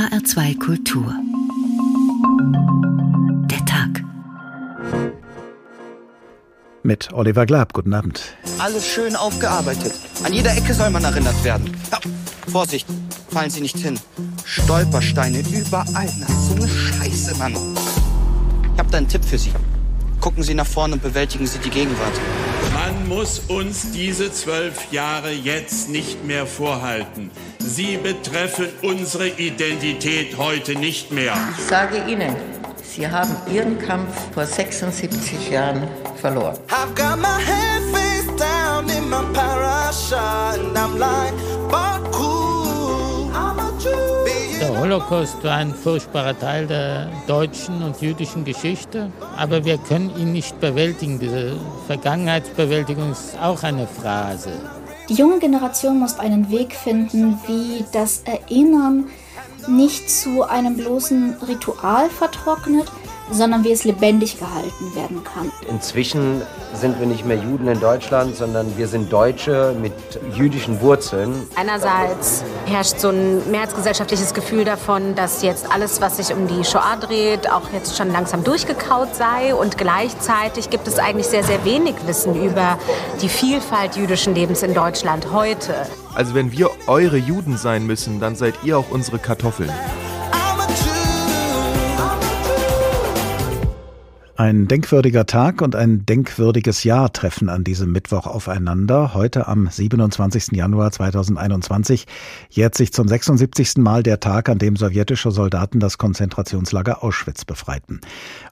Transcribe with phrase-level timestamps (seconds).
[0.00, 1.14] HR2 Kultur.
[3.50, 4.02] Der Tag.
[6.82, 8.22] Mit Oliver Glab, guten Abend.
[8.58, 9.92] Alles schön aufgearbeitet.
[10.24, 11.76] An jeder Ecke soll man erinnert werden.
[11.92, 11.98] Ja,
[12.50, 12.86] Vorsicht,
[13.28, 14.00] fallen Sie nicht hin.
[14.46, 16.08] Stolpersteine überall.
[16.18, 17.52] Na, so eine Scheiße, Mann.
[17.52, 19.52] Ich habe da einen Tipp für Sie.
[20.22, 22.18] Gucken Sie nach vorne und bewältigen Sie die Gegenwart.
[22.72, 27.30] Man muss uns diese zwölf Jahre jetzt nicht mehr vorhalten.
[27.60, 31.34] Sie betreffen unsere Identität heute nicht mehr.
[31.56, 32.34] Ich sage Ihnen,
[32.82, 35.86] Sie haben Ihren Kampf vor 76 Jahren
[36.16, 36.56] verloren.
[36.68, 41.32] I've got my head face down in my parasha and I'm like,
[41.70, 44.60] Baku, I'm a Jew.
[44.60, 50.32] Der Holocaust war ein furchtbarer Teil der deutschen und jüdischen Geschichte, aber wir können ihn
[50.32, 51.18] nicht bewältigen.
[51.18, 51.56] Diese
[51.86, 54.50] Vergangenheitsbewältigung ist auch eine Phrase.
[55.10, 59.08] Die junge Generation muss einen Weg finden, wie das Erinnern
[59.66, 62.86] nicht zu einem bloßen Ritual vertrocknet,
[63.30, 65.50] sondern wie es lebendig gehalten werden kann.
[65.68, 66.42] Inzwischen
[66.74, 69.92] sind wir nicht mehr Juden in Deutschland, sondern wir sind Deutsche mit
[70.34, 71.46] jüdischen Wurzeln.
[71.56, 76.96] Einerseits herrscht so ein mehrheitsgesellschaftliches Gefühl davon, dass jetzt alles, was sich um die Shoah
[77.00, 79.54] dreht, auch jetzt schon langsam durchgekaut sei.
[79.54, 82.78] Und gleichzeitig gibt es eigentlich sehr, sehr wenig Wissen über
[83.20, 85.74] die Vielfalt jüdischen Lebens in Deutschland heute.
[86.14, 89.70] Also wenn wir eure Juden sein müssen, dann seid ihr auch unsere Kartoffeln.
[94.40, 99.12] Ein denkwürdiger Tag und ein denkwürdiges Jahr treffen an diesem Mittwoch aufeinander.
[99.12, 100.52] Heute am 27.
[100.52, 102.06] Januar 2021
[102.48, 103.76] jährt sich zum 76.
[103.76, 108.00] Mal der Tag, an dem sowjetische Soldaten das Konzentrationslager Auschwitz befreiten.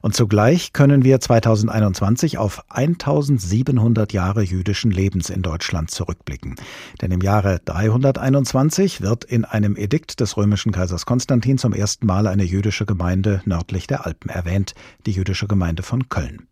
[0.03, 6.53] Und zugleich können wir 2021 auf 1700 Jahre jüdischen Lebens in Deutschland zurückblicken.
[7.01, 12.27] Denn im Jahre 321 wird in einem Edikt des römischen Kaisers Konstantin zum ersten Mal
[12.27, 14.75] eine jüdische Gemeinde nördlich der Alpen erwähnt,
[15.07, 16.47] die jüdische Gemeinde von Köln.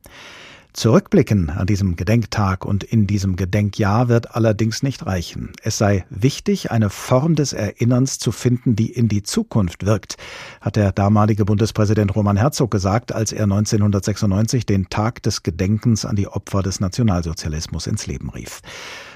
[0.78, 5.54] Zurückblicken an diesem Gedenktag und in diesem Gedenkjahr wird allerdings nicht reichen.
[5.64, 10.18] Es sei wichtig, eine Form des Erinnerns zu finden, die in die Zukunft wirkt,
[10.62, 16.16] hat der damalige Bundespräsident Roman Herzog gesagt, als er 1996 den Tag des Gedenkens an
[16.16, 18.62] die Opfer des Nationalsozialismus ins Leben rief.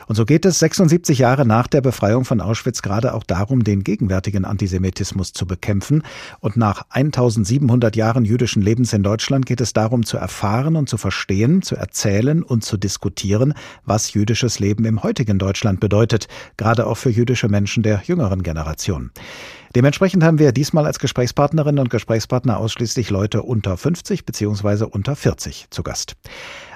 [0.07, 3.83] Und so geht es 76 Jahre nach der Befreiung von Auschwitz gerade auch darum, den
[3.83, 6.03] gegenwärtigen Antisemitismus zu bekämpfen.
[6.39, 10.97] Und nach 1700 Jahren jüdischen Lebens in Deutschland geht es darum zu erfahren und zu
[10.97, 13.53] verstehen, zu erzählen und zu diskutieren,
[13.85, 19.11] was jüdisches Leben im heutigen Deutschland bedeutet, gerade auch für jüdische Menschen der jüngeren Generation.
[19.75, 24.83] Dementsprechend haben wir diesmal als Gesprächspartnerinnen und Gesprächspartner ausschließlich Leute unter 50 bzw.
[24.83, 26.15] unter 40 zu Gast.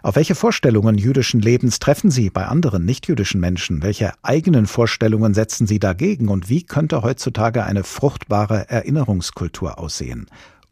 [0.02, 3.84] Auf welche Vorstellungen jüdischen Lebens treffen Sie bei anderen nichtjüdischen Menschen?
[3.84, 6.30] Welche eigenen Vorstellungen setzen Sie dagegen?
[6.30, 10.28] Und wie könnte heutzutage eine fruchtbare Erinnerungskultur aussehen?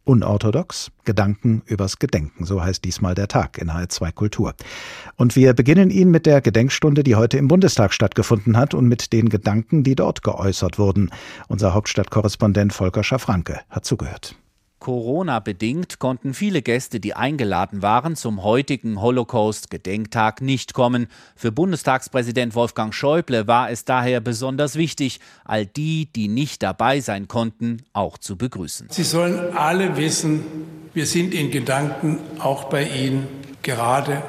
[0.06, 4.54] Unorthodox, Gedanken übers Gedenken, so heißt diesmal der Tag in H2 Kultur.
[5.16, 9.14] Und wir beginnen ihn mit der Gedenkstunde, die heute im Bundestag stattgefunden hat und mit
[9.14, 11.10] den Gedanken, die dort geäußert wurden.
[11.48, 14.36] Unser Hauptstadtkorrespondent Volker Schafranke hat zugehört.
[14.84, 21.08] Corona-bedingt konnten viele Gäste, die eingeladen waren, zum heutigen Holocaust-Gedenktag nicht kommen.
[21.38, 27.30] Für Bundestagspräsident Wolfgang Schäuble war es daher besonders wichtig, all die, die nicht dabei sein
[27.30, 28.88] konnten, auch zu begrüßen.
[28.92, 30.44] Sie sollen alle wissen,
[30.94, 33.26] wir sind in Gedanken auch bei Ihnen,
[33.62, 34.22] gerade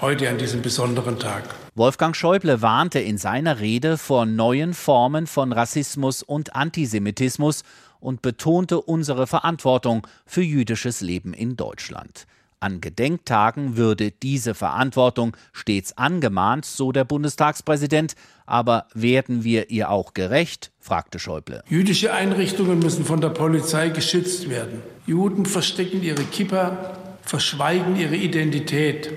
[0.00, 1.42] heute an diesem besonderen Tag.
[1.78, 7.64] Wolfgang Schäuble warnte in seiner Rede vor neuen Formen von Rassismus und Antisemitismus
[8.00, 12.26] und betonte unsere Verantwortung für jüdisches Leben in Deutschland.
[12.58, 18.14] An Gedenktagen würde diese Verantwortung stets angemahnt, so der Bundestagspräsident.
[18.46, 20.72] Aber werden wir ihr auch gerecht?
[20.80, 21.62] fragte Schäuble.
[21.68, 24.82] Jüdische Einrichtungen müssen von der Polizei geschützt werden.
[25.06, 29.10] Juden verstecken ihre Kippa, verschweigen ihre Identität.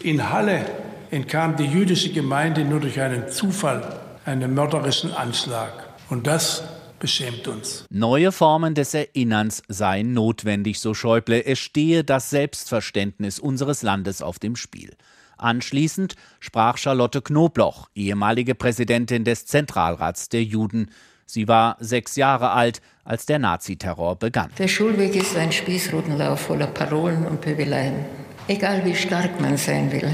[0.00, 0.66] In Halle
[1.10, 5.72] entkam die jüdische Gemeinde nur durch einen Zufall einem mörderischen Anschlag.
[6.10, 6.64] Und das
[7.02, 7.84] beschämt uns.
[7.90, 11.44] Neue Formen des Erinnerns seien notwendig, so Schäuble.
[11.44, 14.94] Es stehe das Selbstverständnis unseres Landes auf dem Spiel.
[15.36, 20.92] Anschließend sprach Charlotte Knobloch, ehemalige Präsidentin des Zentralrats der Juden.
[21.26, 24.50] Sie war sechs Jahre alt, als der Naziterror begann.
[24.58, 28.04] Der Schulweg ist ein Spießrutenlauf voller Parolen und Pöbeleien.
[28.46, 30.08] Egal wie stark man sein will,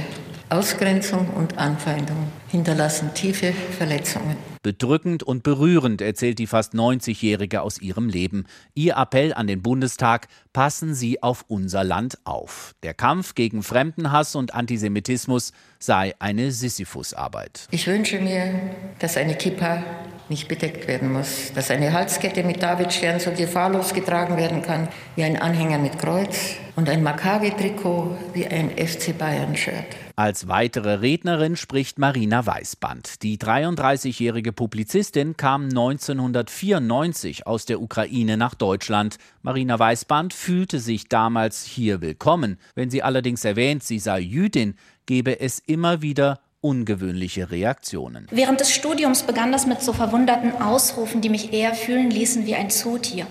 [0.50, 2.16] Ausgrenzung und Anfeindung
[2.48, 4.36] hinterlassen tiefe Verletzungen.
[4.62, 8.46] Bedrückend und berührend erzählt die fast 90-Jährige aus ihrem Leben.
[8.74, 12.74] Ihr Appell an den Bundestag, passen Sie auf unser Land auf.
[12.82, 17.68] Der Kampf gegen Fremdenhass und Antisemitismus sei eine Sisyphusarbeit.
[17.70, 18.54] Ich wünsche mir,
[18.98, 19.82] dass eine Kippa
[20.28, 25.24] nicht bedeckt werden muss, dass eine Halskette mit Davidstern so gefahrlos getragen werden kann wie
[25.24, 30.07] ein Anhänger mit Kreuz und ein Maccabi-Trikot wie ein FC Bayern-Shirt.
[30.18, 33.22] Als weitere Rednerin spricht Marina Weißband.
[33.22, 39.18] Die 33-jährige Publizistin kam 1994 aus der Ukraine nach Deutschland.
[39.42, 42.58] Marina Weißband fühlte sich damals hier willkommen.
[42.74, 44.74] Wenn sie allerdings erwähnt, sie sei Jüdin,
[45.06, 48.26] gebe es immer wieder ungewöhnliche Reaktionen.
[48.32, 52.56] Während des Studiums begann das mit so verwunderten Ausrufen, die mich eher fühlen ließen wie
[52.56, 53.28] ein Zootier.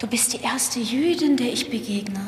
[0.00, 2.18] Du bist die erste Jüdin, der ich begegne.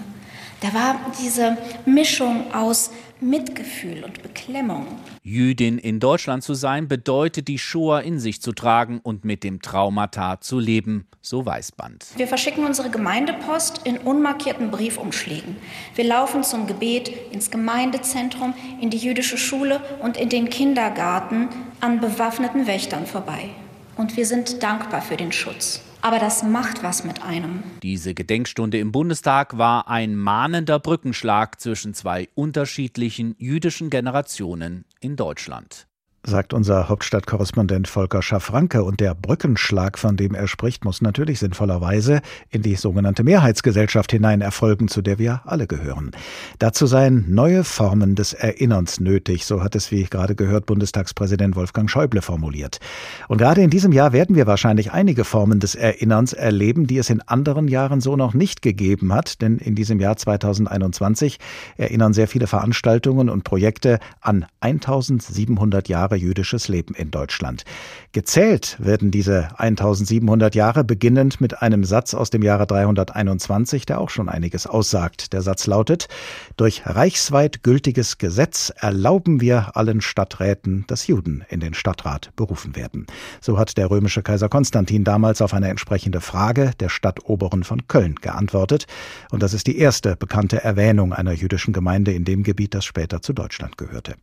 [0.67, 2.91] Da war diese Mischung aus
[3.21, 4.87] Mitgefühl und Beklemmung.
[5.23, 9.63] Jüdin in Deutschland zu sein, bedeutet die Shoah in sich zu tragen und mit dem
[9.63, 12.07] Traumata zu leben, so Weißband.
[12.17, 15.57] Wir verschicken unsere Gemeindepost in unmarkierten Briefumschlägen.
[15.95, 21.49] Wir laufen zum Gebet ins Gemeindezentrum, in die jüdische Schule und in den Kindergarten
[21.81, 23.51] an bewaffneten Wächtern vorbei.
[23.97, 27.65] Und wir sind dankbar für den Schutz aber das macht was mit einem.
[27.83, 35.86] Diese Gedenkstunde im Bundestag war ein mahnender Brückenschlag zwischen zwei unterschiedlichen jüdischen Generationen in Deutschland
[36.27, 38.83] sagt unser Hauptstadtkorrespondent Volker Schaffranke.
[38.83, 42.21] Und der Brückenschlag, von dem er spricht, muss natürlich sinnvollerweise
[42.51, 46.11] in die sogenannte Mehrheitsgesellschaft hinein erfolgen, zu der wir alle gehören.
[46.59, 51.89] Dazu seien neue Formen des Erinnerns nötig, so hat es, wie gerade gehört, Bundestagspräsident Wolfgang
[51.89, 52.81] Schäuble formuliert.
[53.29, 57.09] Und gerade in diesem Jahr werden wir wahrscheinlich einige Formen des Erinnerns erleben, die es
[57.09, 61.39] in anderen Jahren so noch nicht gegeben hat, denn in diesem Jahr 2021
[61.77, 67.65] erinnern sehr viele Veranstaltungen und Projekte an 1700 Jahre Jahre jüdisches Leben in Deutschland.
[68.13, 74.11] Gezählt werden diese 1700 Jahre beginnend mit einem Satz aus dem Jahre 321, der auch
[74.11, 75.33] schon einiges aussagt.
[75.33, 76.09] Der Satz lautet,
[76.57, 83.07] durch reichsweit gültiges Gesetz erlauben wir allen Stadträten, dass Juden in den Stadtrat berufen werden.
[83.41, 88.15] So hat der römische Kaiser Konstantin damals auf eine entsprechende Frage der Stadtoberen von Köln
[88.17, 88.87] geantwortet.
[89.31, 93.21] Und das ist die erste bekannte Erwähnung einer jüdischen Gemeinde in dem Gebiet, das später
[93.21, 94.15] zu Deutschland gehörte.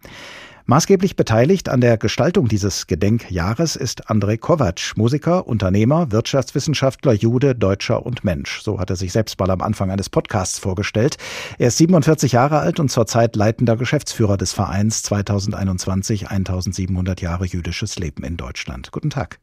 [0.65, 8.05] Maßgeblich beteiligt an der Gestaltung dieses Gedenkjahres ist Andrei Kovac, Musiker, Unternehmer, Wirtschaftswissenschaftler, Jude, Deutscher
[8.05, 8.61] und Mensch.
[8.61, 11.17] So hat er sich selbst mal am Anfang eines Podcasts vorgestellt.
[11.57, 17.99] Er ist 47 Jahre alt und zurzeit leitender Geschäftsführer des Vereins 2021 1700 Jahre jüdisches
[17.99, 18.93] Leben in Deutschland.
[18.93, 19.39] Guten Tag.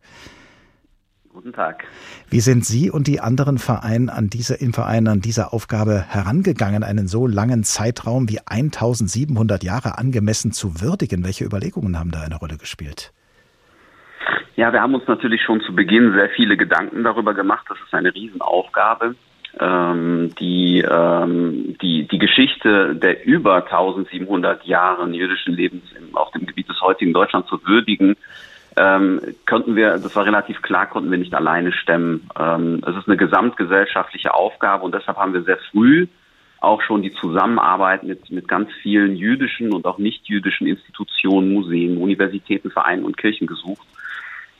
[1.40, 1.84] Guten Tag.
[2.28, 6.84] Wie sind Sie und die anderen Vereine an diese, im Verein an diese Aufgabe herangegangen,
[6.84, 11.24] einen so langen Zeitraum wie 1700 Jahre angemessen zu würdigen?
[11.24, 13.14] Welche Überlegungen haben da eine Rolle gespielt?
[14.56, 17.64] Ja, wir haben uns natürlich schon zu Beginn sehr viele Gedanken darüber gemacht.
[17.70, 19.14] Das ist eine Riesenaufgabe.
[19.58, 26.68] Ähm, die, ähm, die, die Geschichte der über 1700 Jahre jüdischen Lebens auf dem Gebiet
[26.68, 28.16] des heutigen Deutschlands zu würdigen,
[28.76, 32.28] ähm, konnten wir, das war relativ klar, konnten wir nicht alleine stemmen.
[32.38, 36.06] Ähm, es ist eine gesamtgesellschaftliche Aufgabe und deshalb haben wir sehr früh
[36.60, 41.96] auch schon die Zusammenarbeit mit, mit ganz vielen jüdischen und auch nicht jüdischen Institutionen, Museen,
[41.96, 43.86] Universitäten, Vereinen und Kirchen gesucht.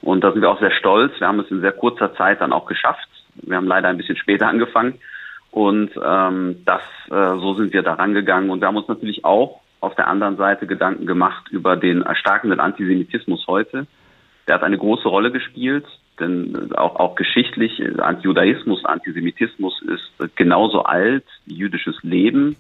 [0.00, 1.12] Und da sind wir auch sehr stolz.
[1.20, 3.06] Wir haben es in sehr kurzer Zeit dann auch geschafft.
[3.34, 4.98] Wir haben leider ein bisschen später angefangen.
[5.50, 6.80] Und ähm, das,
[7.10, 8.48] äh, so sind wir da rangegangen.
[8.48, 12.60] Und wir haben uns natürlich auch auf der anderen Seite Gedanken gemacht über den erstarkenden
[12.60, 13.86] Antisemitismus heute.
[14.46, 15.87] Der hat eine große Rolle gespielt,
[16.19, 17.78] denn auch, auch geschichtlich,
[18.22, 22.56] Judaismus, Antisemitismus ist genauso alt wie jüdisches Leben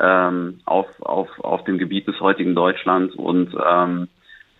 [0.00, 4.08] ähm, auf, auf, auf dem Gebiet des heutigen Deutschlands und ähm,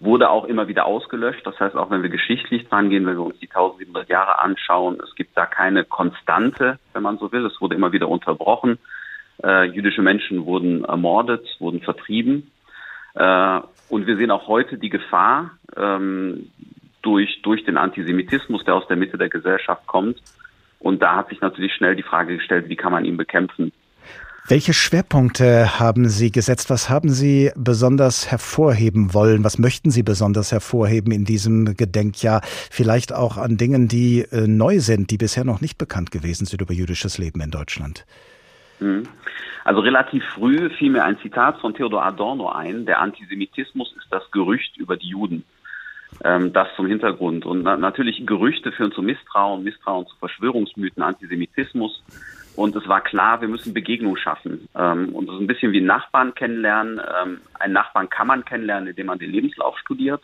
[0.00, 1.46] wurde auch immer wieder ausgelöscht.
[1.46, 4.98] Das heißt, auch wenn wir geschichtlich dran gehen, wenn wir uns die 1700 Jahre anschauen,
[5.02, 7.46] es gibt da keine Konstante, wenn man so will.
[7.46, 8.78] Es wurde immer wieder unterbrochen.
[9.42, 12.50] Äh, jüdische Menschen wurden ermordet, wurden vertrieben.
[13.14, 16.50] Äh, und wir sehen auch heute die Gefahr ähm,
[17.02, 20.22] durch, durch den Antisemitismus, der aus der Mitte der Gesellschaft kommt.
[20.78, 23.72] Und da hat sich natürlich schnell die Frage gestellt, wie kann man ihn bekämpfen?
[24.48, 26.68] Welche Schwerpunkte haben Sie gesetzt?
[26.68, 29.44] Was haben Sie besonders hervorheben wollen?
[29.44, 32.40] Was möchten Sie besonders hervorheben in diesem Gedenkjahr?
[32.44, 36.60] Vielleicht auch an Dingen, die äh, neu sind, die bisher noch nicht bekannt gewesen sind
[36.60, 38.04] über jüdisches Leben in Deutschland.
[38.82, 39.08] Mhm.
[39.64, 44.28] Also relativ früh fiel mir ein Zitat von Theodor Adorno ein, der Antisemitismus ist das
[44.32, 45.44] Gerücht über die Juden.
[46.24, 47.46] Ähm, das zum Hintergrund.
[47.46, 52.02] Und na natürlich Gerüchte führen zu Misstrauen, Misstrauen zu Verschwörungsmythen, Antisemitismus
[52.54, 54.68] Und es war klar, wir müssen Begegnung schaffen.
[54.76, 57.00] Ähm, und es ist ein bisschen wie Nachbarn kennenlernen.
[57.00, 60.22] Ähm, einen Nachbarn kann man kennenlernen, indem man den Lebenslauf studiert.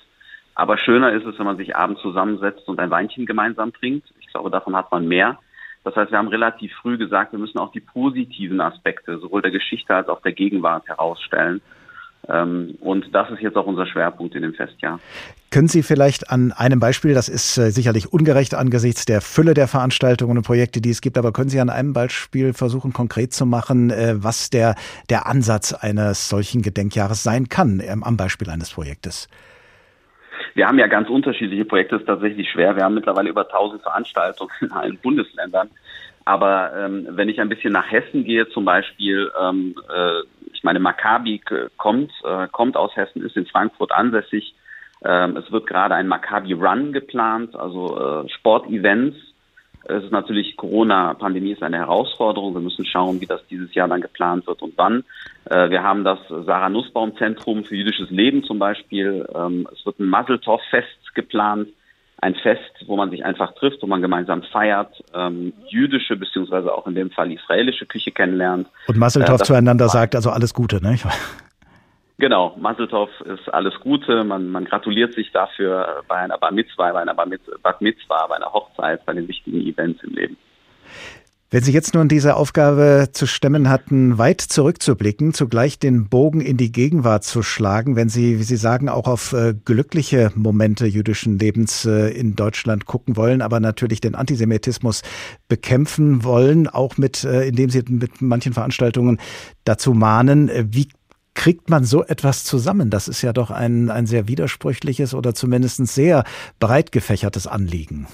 [0.54, 4.12] Aber schöner ist es, wenn man sich abends zusammensetzt und ein Weinchen gemeinsam trinkt.
[4.20, 5.38] Ich glaube, davon hat man mehr.
[5.85, 9.50] Das heißt, wir haben relativ früh gesagt, wir müssen auch die positiven Aspekte sowohl der
[9.50, 11.61] Geschichte als auch der Gegenwart herausstellen.
[12.28, 15.00] Ähm, und das ist jetzt auch unser Schwerpunkt in dem Festjahr.
[15.50, 19.66] Können Sie vielleicht an einem Beispiel, das ist äh, sicherlich ungerecht angesichts der Fülle der
[19.66, 23.47] Veranstaltungen und Projekte, die es gibt, aber können Sie an einem Beispiel versuchen, konkret zu
[23.47, 24.75] machen, äh, was der,
[25.08, 29.28] der Ansatz eines solchen Gedenkjahres sein kann, ähm, am Beispiel eines Projektes?
[30.54, 32.76] Wir haben ja ganz unterschiedliche Projekte, ist tatsächlich schwer.
[32.76, 35.70] Wir haben mittlerweile über 1000 Veranstaltungen in allen Bundesländern.
[36.24, 40.20] Aber ähm, wenn ich ein bisschen nach Hessen gehe, zum Beispiel, ähm, äh,
[40.52, 41.40] ich meine, Maccabi
[41.78, 44.54] kommt, äh, kommt aus Hessen, ist in Frankfurt ansässig.
[45.04, 49.16] Ähm, es wird gerade ein Maccabi Run geplant, also äh, Sportevents.
[49.85, 52.54] Es ist natürlich, Corona-Pandemie ist eine Herausforderung.
[52.54, 55.04] Wir müssen schauen, wie das dieses Jahr dann geplant wird und wann.
[55.47, 59.26] Äh, wir haben das Sarah Nussbaum Zentrum für jüdisches Leben zum Beispiel.
[59.35, 61.68] Ähm, es wird ein Maseltov-Fest geplant
[62.20, 66.87] ein Fest, wo man sich einfach trifft, wo man gemeinsam feiert, ähm, jüdische beziehungsweise auch
[66.87, 68.68] in dem Fall israelische Küche kennenlernt.
[68.88, 70.99] Und Masseltoff äh, zueinander sagt also alles Gute, ne?
[72.20, 74.25] Genau, Masseltoff ist alles Gute.
[74.25, 78.52] Man, man gratuliert sich dafür bei einer Bar Mitzvah, bei einer Bar Mitzvah, bei einer
[78.52, 80.37] Hochzeit, bei den wichtigen Events im Leben.
[81.50, 86.58] Wenn Sie jetzt nun diese Aufgabe zu stemmen hatten, weit zurückzublicken, zugleich den Bogen in
[86.58, 91.38] die Gegenwart zu schlagen, wenn Sie, wie Sie sagen, auch auf äh, glückliche Momente jüdischen
[91.38, 95.02] Lebens äh, in Deutschland gucken wollen, aber natürlich den Antisemitismus
[95.48, 99.18] bekämpfen wollen, auch mit, äh, indem Sie mit manchen Veranstaltungen
[99.64, 100.88] dazu mahnen, wie
[101.38, 102.90] kriegt man so etwas zusammen?
[102.90, 106.25] Das ist ja doch ein, ein sehr widersprüchliches oder zumindest sehr
[106.59, 108.09] breit gefächertes Anliegen.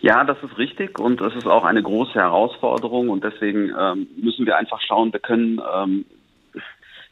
[0.00, 4.46] Ja, das ist richtig und es ist auch eine große Herausforderung und deswegen ähm, müssen
[4.46, 6.06] wir einfach schauen, wir können ähm,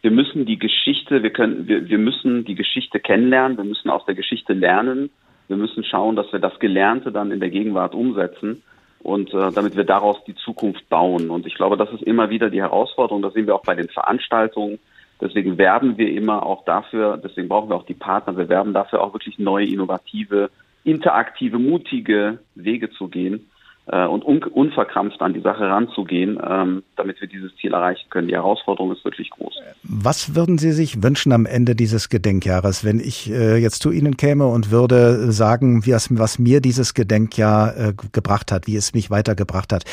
[0.00, 4.06] wir müssen die Geschichte, wir können, wir, wir müssen die Geschichte kennenlernen, wir müssen aus
[4.06, 5.10] der Geschichte lernen,
[5.48, 8.62] wir müssen schauen, dass wir das Gelernte dann in der Gegenwart umsetzen
[9.02, 11.30] und äh, damit wir daraus die Zukunft bauen.
[11.30, 13.22] Und ich glaube, das ist immer wieder die Herausforderung.
[13.22, 14.78] Das sehen wir auch bei den Veranstaltungen.
[15.20, 19.02] Deswegen werben wir immer auch dafür, deswegen brauchen wir auch die Partner, wir werben dafür
[19.02, 20.50] auch wirklich neue, innovative
[20.82, 23.49] interaktive, mutige Wege zu gehen
[23.92, 28.28] äh, und un unverkrampft an die Sache ranzugehen, ähm, damit wir dieses Ziel erreichen können.
[28.28, 29.54] Die Herausforderung ist wirklich groß.
[29.82, 34.16] Was würden Sie sich wünschen am Ende dieses Gedenkjahres, wenn ich äh, jetzt zu Ihnen
[34.16, 38.94] käme und würde sagen, wie es, was mir dieses Gedenkjahr äh, gebracht hat, wie es
[38.94, 39.84] mich weitergebracht hat?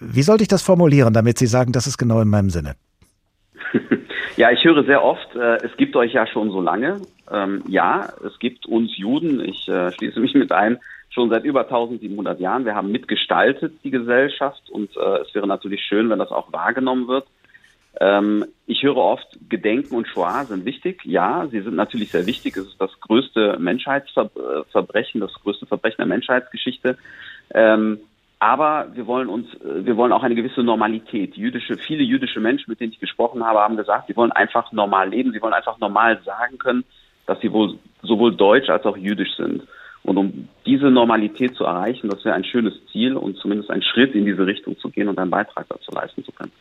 [0.00, 2.74] Wie sollte ich das formulieren, damit Sie sagen, das ist genau in meinem Sinne?
[4.36, 6.96] Ja, ich höre sehr oft, äh, es gibt euch ja schon so lange.
[7.30, 10.78] Ähm, ja, es gibt uns Juden, ich äh, schließe mich mit ein,
[11.14, 12.64] schon seit über 1700 Jahren.
[12.64, 17.08] Wir haben mitgestaltet die Gesellschaft und äh, es wäre natürlich schön, wenn das auch wahrgenommen
[17.08, 17.26] wird.
[18.00, 21.04] Ähm, ich höre oft, Gedenken und Shoah sind wichtig.
[21.04, 22.56] Ja, sie sind natürlich sehr wichtig.
[22.56, 26.98] Es ist das größte Menschheitsverbrechen, das größte Verbrechen der Menschheitsgeschichte.
[27.54, 28.00] Ähm,
[28.40, 31.36] aber wir wollen uns, äh, wir wollen auch eine gewisse Normalität.
[31.36, 35.10] Jüdische, viele jüdische Menschen, mit denen ich gesprochen habe, haben gesagt, sie wollen einfach normal
[35.10, 36.84] leben, sie wollen einfach normal sagen können,
[37.26, 39.62] dass sie wohl sowohl deutsch als auch jüdisch sind.
[40.04, 44.14] Und um diese Normalität zu erreichen, das wäre ein schönes Ziel und zumindest ein Schritt
[44.14, 46.52] in diese Richtung zu gehen und einen Beitrag dazu leisten zu können.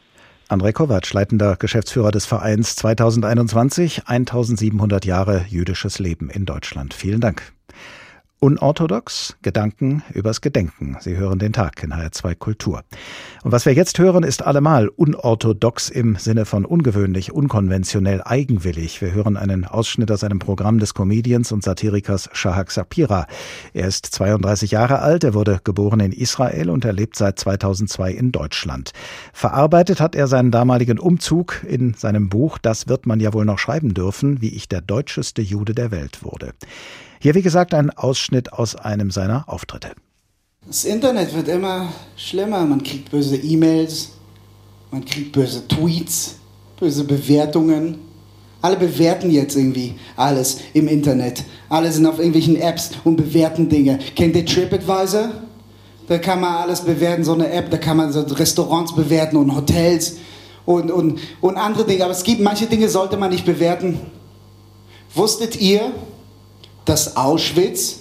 [0.50, 6.93] André Kovac, leitender Geschäftsführer des Vereins 2021, 1700 Jahre jüdisches Leben in Deutschland.
[6.93, 7.53] Vielen Dank.
[8.43, 10.97] Unorthodox, Gedanken übers Gedenken.
[11.00, 12.83] Sie hören den Tag in HR2 Kultur.
[13.41, 19.00] Und was wir jetzt hören, ist allemal unorthodox im Sinne von ungewöhnlich, unkonventionell, eigenwillig.
[19.01, 23.27] Wir hören einen Ausschnitt aus einem Programm des Comedians und Satirikers Shahak Sapira.
[23.71, 28.12] Er ist 32 Jahre alt, er wurde geboren in Israel und er lebt seit 2002
[28.12, 28.91] in Deutschland.
[29.31, 33.59] Verarbeitet hat er seinen damaligen Umzug in seinem Buch Das wird man ja wohl noch
[33.59, 36.51] schreiben dürfen, wie ich der deutscheste Jude der Welt wurde.
[37.24, 39.92] Hier, wie gesagt, ein Ausschnitt aus einem seiner Auftritte.
[40.68, 41.88] Das Internet wird immer
[42.18, 42.65] schlimmer.
[42.65, 44.10] Man kriegt böse E-Mails,
[44.92, 46.36] man kriegt böse Tweets,
[46.77, 48.00] böse Bewertungen.
[48.62, 51.46] Alle bewerten jetzt irgendwie alles im Internet.
[51.70, 54.00] Alle sind auf irgendwelchen Apps und bewerten Dinge.
[54.18, 55.30] Kennt ihr TripAdvisor?
[56.10, 59.56] Da kann man alles bewerten, so eine App, da kann man so Restaurants bewerten und
[59.56, 60.18] Hotels
[60.65, 62.03] und, und, und andere Dinge.
[62.03, 64.01] Aber es gibt manche Dinge, sollte man nicht bewerten.
[65.15, 65.94] Wusstet ihr,
[66.86, 68.00] dass Auschwitz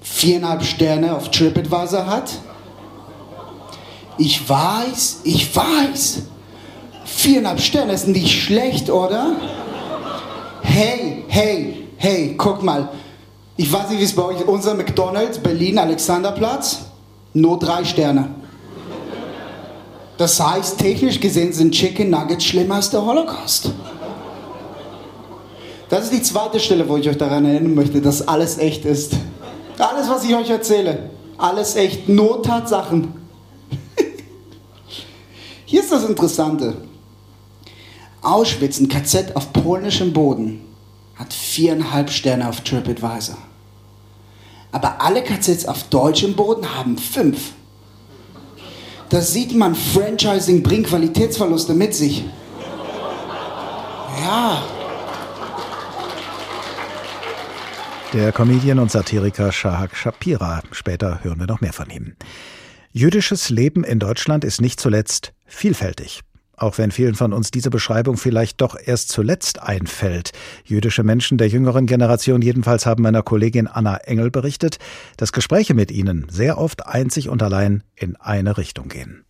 [0.00, 2.30] viereinhalb Sterne auf TripAdvisor hat?
[4.16, 6.22] Ich weiß, ich weiß.
[7.04, 9.36] Viereinhalb Sterne ist nicht schlecht, oder?
[10.62, 12.88] Hey, hey, hey, guck mal.
[13.56, 14.46] Ich weiß nicht, wie es bei euch ist.
[14.46, 16.80] Unser McDonald's, Berlin, Alexanderplatz,
[17.32, 18.30] nur drei Sterne.
[20.16, 23.70] Das heißt, technisch gesehen sind Chicken Nuggets schlimmer als der Holocaust.
[25.88, 29.14] Das ist die zweite Stelle, wo ich euch daran erinnern möchte, dass alles echt ist.
[29.78, 33.14] Alles, was ich euch erzähle, alles echt, nur Tatsachen.
[35.64, 36.76] Hier ist das Interessante.
[38.20, 40.60] Auschwitz, ein KZ auf polnischem Boden,
[41.14, 43.38] hat viereinhalb Sterne auf TripAdvisor.
[44.72, 47.52] Aber alle KZs auf deutschem Boden haben fünf.
[49.08, 52.24] Da sieht man, Franchising bringt Qualitätsverluste mit sich.
[54.22, 54.62] Ja.
[58.14, 60.62] Der Comedian und Satiriker Shahak Shapira.
[60.72, 62.14] Später hören wir noch mehr von ihm.
[62.90, 66.22] Jüdisches Leben in Deutschland ist nicht zuletzt vielfältig.
[66.56, 70.32] Auch wenn vielen von uns diese Beschreibung vielleicht doch erst zuletzt einfällt.
[70.64, 74.78] Jüdische Menschen der jüngeren Generation jedenfalls haben meiner Kollegin Anna Engel berichtet,
[75.18, 79.26] dass Gespräche mit ihnen sehr oft einzig und allein in eine Richtung gehen.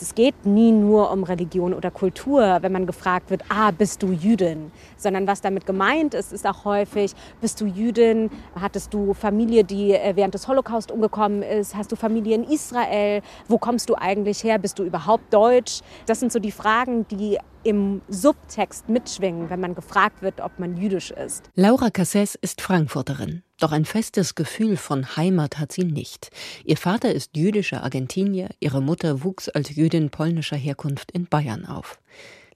[0.00, 4.10] Es geht nie nur um Religion oder Kultur, wenn man gefragt wird, ah, bist du
[4.10, 4.72] Jüdin?
[4.96, 8.28] Sondern was damit gemeint ist, ist auch häufig, bist du Jüdin?
[8.60, 11.76] Hattest du Familie, die äh, während des Holocaust umgekommen ist?
[11.76, 13.22] Hast du Familie in Israel?
[13.46, 14.58] Wo kommst du eigentlich her?
[14.58, 15.78] Bist du überhaupt deutsch?
[16.06, 20.76] Das sind so die Fragen, die im Subtext mitschwingen, wenn man gefragt wird, ob man
[20.76, 21.50] jüdisch ist.
[21.54, 23.42] Laura Casses ist Frankfurterin.
[23.58, 26.30] Doch ein festes Gefühl von Heimat hat sie nicht.
[26.64, 31.98] Ihr Vater ist jüdischer Argentinier, ihre Mutter wuchs als Jüdin polnischer Herkunft in Bayern auf.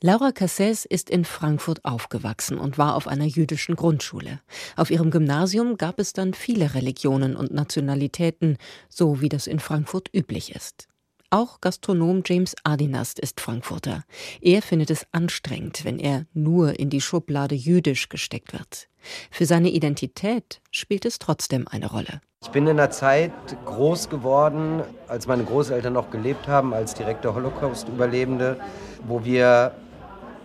[0.01, 4.41] Laura Casses ist in Frankfurt aufgewachsen und war auf einer jüdischen Grundschule.
[4.77, 10.09] Auf ihrem Gymnasium gab es dann viele Religionen und Nationalitäten, so wie das in Frankfurt
[10.15, 10.87] üblich ist.
[11.31, 14.05] Auch Gastronom James Adinast ist Frankfurter.
[14.41, 18.89] Er findet es anstrengend, wenn er nur in die Schublade jüdisch gesteckt wird.
[19.31, 22.23] Für seine Identität spielt es trotzdem eine Rolle.
[22.43, 23.33] Ich bin in einer Zeit
[23.67, 28.59] groß geworden, als meine Großeltern noch gelebt haben, als direkte Holocaust-Überlebende,
[29.07, 29.75] wo wir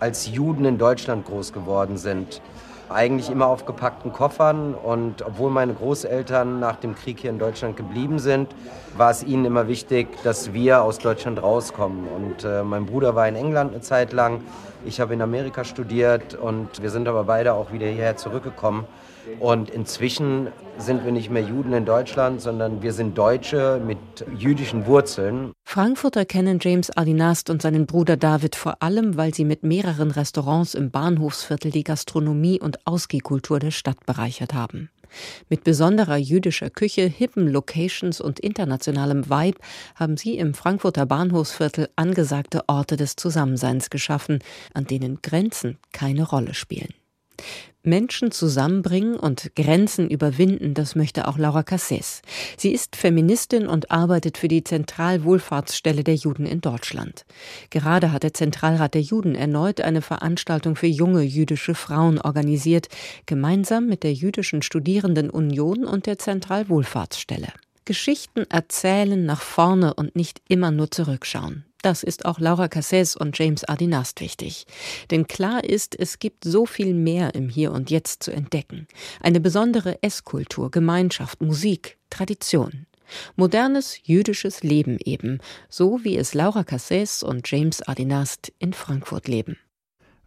[0.02, 2.42] als Juden in Deutschland groß geworden sind
[2.94, 4.74] eigentlich immer auf gepackten Koffern.
[4.74, 8.56] Und obwohl meine Großeltern nach dem Krieg hier in Deutschland geblieben sind,
[8.96, 12.08] war es ihnen immer wichtig, dass wir aus Deutschland rauskommen.
[12.08, 14.42] Und äh, mein Bruder war in England eine Zeit lang,
[14.86, 18.86] ich habe in Amerika studiert und wir sind aber beide auch wieder hierher zurückgekommen.
[19.40, 23.98] Und inzwischen sind wir nicht mehr Juden in Deutschland, sondern wir sind Deutsche mit
[24.38, 25.54] jüdischen Wurzeln.
[25.64, 30.74] Frankfurter kennen James Adinast und seinen Bruder David vor allem, weil sie mit mehreren Restaurants
[30.74, 34.90] im Bahnhofsviertel die Gastronomie und Ausgehkultur der Stadt bereichert haben.
[35.50, 39.60] Mit besonderer jüdischer Küche, hippen Locations und internationalem Vibe
[39.96, 44.40] haben sie im Frankfurter Bahnhofsviertel angesagte Orte des Zusammenseins geschaffen,
[44.74, 46.94] an denen Grenzen keine Rolle spielen.
[47.86, 52.22] Menschen zusammenbringen und Grenzen überwinden, das möchte auch Laura Casses.
[52.58, 57.26] Sie ist Feministin und arbeitet für die Zentralwohlfahrtsstelle der Juden in Deutschland.
[57.72, 62.88] Gerade hat der Zentralrat der Juden erneut eine Veranstaltung für junge jüdische Frauen organisiert,
[63.26, 67.50] gemeinsam mit der Jüdischen Studierendenunion und der Zentralwohlfahrtsstelle.
[67.84, 71.66] Geschichten erzählen nach vorne und nicht immer nur zurückschauen.
[71.84, 74.66] Das ist auch Laura Casses und James Adinast wichtig.
[75.12, 78.88] Denn klar ist, es gibt so viel mehr im Hier und Jetzt zu entdecken.
[79.20, 82.88] Eine besondere Esskultur, Gemeinschaft, Musik, Tradition.
[83.36, 89.58] Modernes jüdisches Leben eben, so wie es Laura Casses und James Adinast in Frankfurt leben.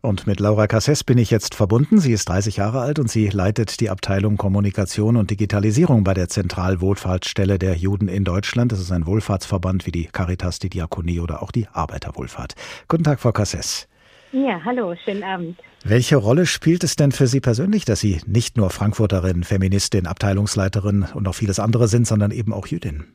[0.07, 1.99] Und mit Laura Casses bin ich jetzt verbunden.
[1.99, 6.29] Sie ist 30 Jahre alt und sie leitet die Abteilung Kommunikation und Digitalisierung bei der
[6.29, 8.71] Zentralwohlfahrtsstelle der Juden in Deutschland.
[8.71, 12.55] Das ist ein Wohlfahrtsverband wie die Caritas, die Diakonie oder auch die Arbeiterwohlfahrt.
[12.87, 13.88] Guten Tag, Frau Casses.
[14.31, 15.59] Ja, hallo, schönen Abend.
[15.83, 21.07] Welche Rolle spielt es denn für Sie persönlich, dass Sie nicht nur Frankfurterin, Feministin, Abteilungsleiterin
[21.14, 23.07] und noch vieles andere sind, sondern eben auch Jüdin?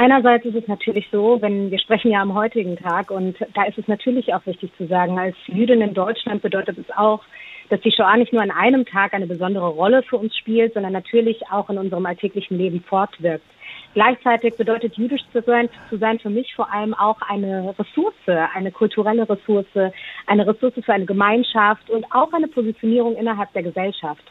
[0.00, 3.76] Einerseits ist es natürlich so, wenn wir sprechen ja am heutigen Tag und da ist
[3.76, 7.20] es natürlich auch wichtig zu sagen, als Jüdin in Deutschland bedeutet es auch,
[7.68, 10.94] dass die Shoah nicht nur an einem Tag eine besondere Rolle für uns spielt, sondern
[10.94, 13.44] natürlich auch in unserem alltäglichen Leben fortwirkt.
[13.92, 18.14] Gleichzeitig bedeutet jüdisch zu sein, zu sein für mich vor allem auch eine Ressource,
[18.54, 19.92] eine kulturelle Ressource,
[20.26, 24.22] eine Ressource für eine Gemeinschaft und auch eine Positionierung innerhalb der Gesellschaft.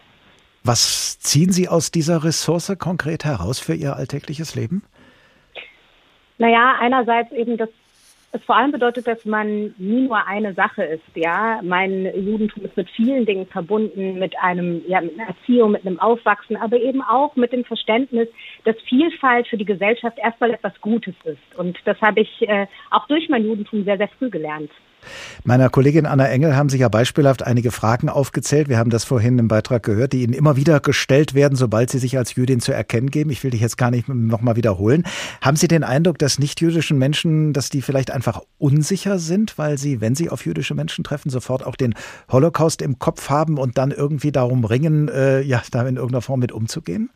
[0.63, 4.81] Was ziehen Sie aus dieser Ressource konkret heraus für Ihr alltägliches Leben?
[6.39, 7.69] Naja, einerseits eben, dass
[8.31, 11.59] es vor allem bedeutet, dass man nie nur eine Sache ist, ja.
[11.63, 15.99] Mein Judentum ist mit vielen Dingen verbunden, mit einem, ja, mit einer Erziehung, mit einem
[15.99, 18.29] Aufwachsen, aber eben auch mit dem Verständnis,
[18.65, 21.57] dass Vielfalt für die Gesellschaft erstmal etwas Gutes ist.
[21.57, 24.71] Und das habe ich äh, auch durch mein Judentum sehr, sehr früh gelernt.
[25.43, 28.69] Meiner Kollegin Anna Engel haben sich ja beispielhaft einige Fragen aufgezählt.
[28.69, 31.99] Wir haben das vorhin im Beitrag gehört, die Ihnen immer wieder gestellt werden, sobald Sie
[31.99, 33.29] sich als Jüdin zu erkennen geben.
[33.29, 35.03] Ich will dich jetzt gar nicht nochmal wiederholen.
[35.41, 40.01] Haben Sie den Eindruck, dass nicht-jüdischen Menschen, dass die vielleicht einfach unsicher sind, weil sie,
[40.01, 41.95] wenn sie auf jüdische Menschen treffen, sofort auch den
[42.31, 46.39] Holocaust im Kopf haben und dann irgendwie darum ringen, äh, ja, da in irgendeiner Form
[46.39, 47.09] mit umzugehen?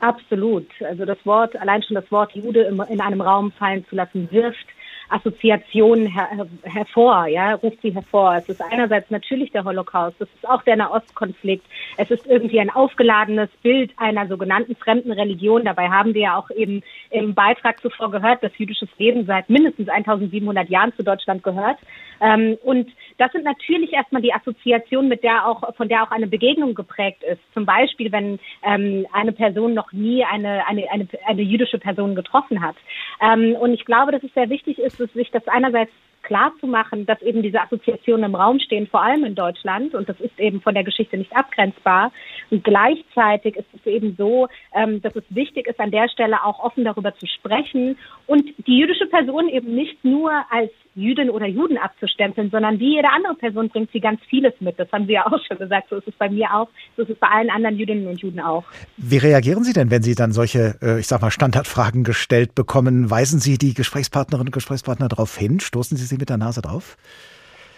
[0.00, 0.66] Absolut.
[0.86, 4.66] Also das Wort, allein schon das Wort Jude in einem Raum fallen zu lassen, wirft
[5.08, 8.36] Assoziationen her hervor, ja, ruft sie hervor.
[8.36, 11.64] Es ist einerseits natürlich der Holocaust, es ist auch der Nahostkonflikt,
[11.96, 15.64] es ist irgendwie ein aufgeladenes Bild einer sogenannten fremden Religion.
[15.64, 19.88] Dabei haben wir ja auch eben im Beitrag zuvor gehört, dass jüdisches Leben seit mindestens
[19.88, 21.78] 1700 Jahren zu Deutschland gehört.
[22.20, 26.26] Ähm, und das sind natürlich erstmal die Assoziationen, mit der auch, von der auch eine
[26.26, 27.40] Begegnung geprägt ist.
[27.52, 32.62] Zum Beispiel, wenn ähm, eine Person noch nie eine, eine, eine, eine jüdische Person getroffen
[32.62, 32.76] hat.
[33.20, 35.90] Ähm, und ich glaube, dass es sehr wichtig ist, es sich das einerseits
[36.22, 40.08] klar zu machen, dass eben diese Assoziationen im Raum stehen, vor allem in Deutschland, und
[40.08, 42.12] das ist eben von der Geschichte nicht abgrenzbar.
[42.50, 46.58] Und gleichzeitig ist es eben so, ähm, dass es wichtig ist, an der Stelle auch
[46.58, 51.78] offen darüber zu sprechen und die jüdische Person eben nicht nur als Jüdin oder Juden
[51.78, 54.78] abzustempeln, sondern wie jede andere Person bringt sie ganz vieles mit.
[54.78, 55.88] Das haben Sie ja auch schon gesagt.
[55.90, 58.40] So ist es bei mir auch, so ist es bei allen anderen Jüdinnen und Juden
[58.40, 58.64] auch.
[58.96, 63.10] Wie reagieren Sie denn, wenn Sie dann solche, äh, ich sag mal, Standardfragen gestellt bekommen?
[63.10, 65.60] Weisen Sie die Gesprächspartnerinnen und Gesprächspartner darauf hin?
[65.60, 66.96] Stoßen Sie sie mit der Nase drauf?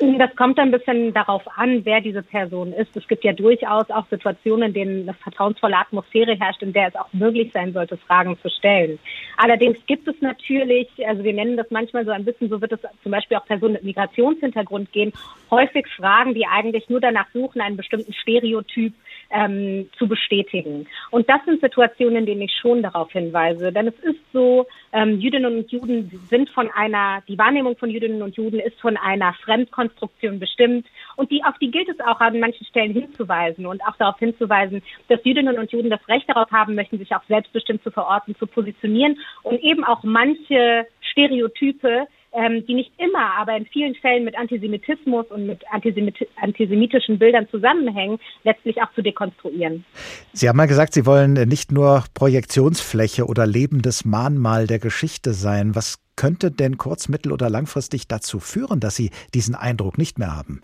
[0.01, 2.97] Das kommt ein bisschen darauf an, wer diese Person ist.
[2.97, 6.97] Es gibt ja durchaus auch Situationen, in denen eine vertrauensvolle Atmosphäre herrscht, in der es
[6.97, 8.99] auch möglich sein sollte, Fragen zu stellen.
[9.37, 12.81] Allerdings gibt es natürlich, also wir nennen das manchmal so ein bisschen, so wird es
[13.03, 15.13] zum Beispiel auch Personen mit Migrationshintergrund gehen,
[15.51, 18.95] häufig Fragen, die eigentlich nur danach suchen, einen bestimmten Stereotyp
[19.31, 20.87] ähm, zu bestätigen.
[21.11, 23.73] Und das sind Situationen, in denen ich schon darauf hinweise.
[23.73, 28.23] Denn es ist so, ähm, Jüdinnen und Juden sind von einer, die Wahrnehmung von Jüdinnen
[28.23, 30.87] und Juden ist von einer Fremdkonstruktion bestimmt.
[31.17, 34.83] Und die, auf die gilt es auch an manchen Stellen hinzuweisen und auch darauf hinzuweisen,
[35.09, 38.47] dass Jüdinnen und Juden das Recht darauf haben möchten, sich auch selbstbestimmt zu verorten, zu
[38.47, 44.37] positionieren und eben auch manche Stereotype ähm, die nicht immer, aber in vielen Fällen mit
[44.37, 49.85] Antisemitismus und mit Antisemit antisemitischen Bildern zusammenhängen, letztlich auch zu dekonstruieren.
[50.33, 55.75] Sie haben mal gesagt, Sie wollen nicht nur Projektionsfläche oder lebendes Mahnmal der Geschichte sein.
[55.75, 60.37] Was könnte denn kurz-, mittel- oder langfristig dazu führen, dass Sie diesen Eindruck nicht mehr
[60.37, 60.63] haben?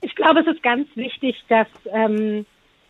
[0.00, 2.46] Ich glaube, es ist ganz wichtig, dass ähm,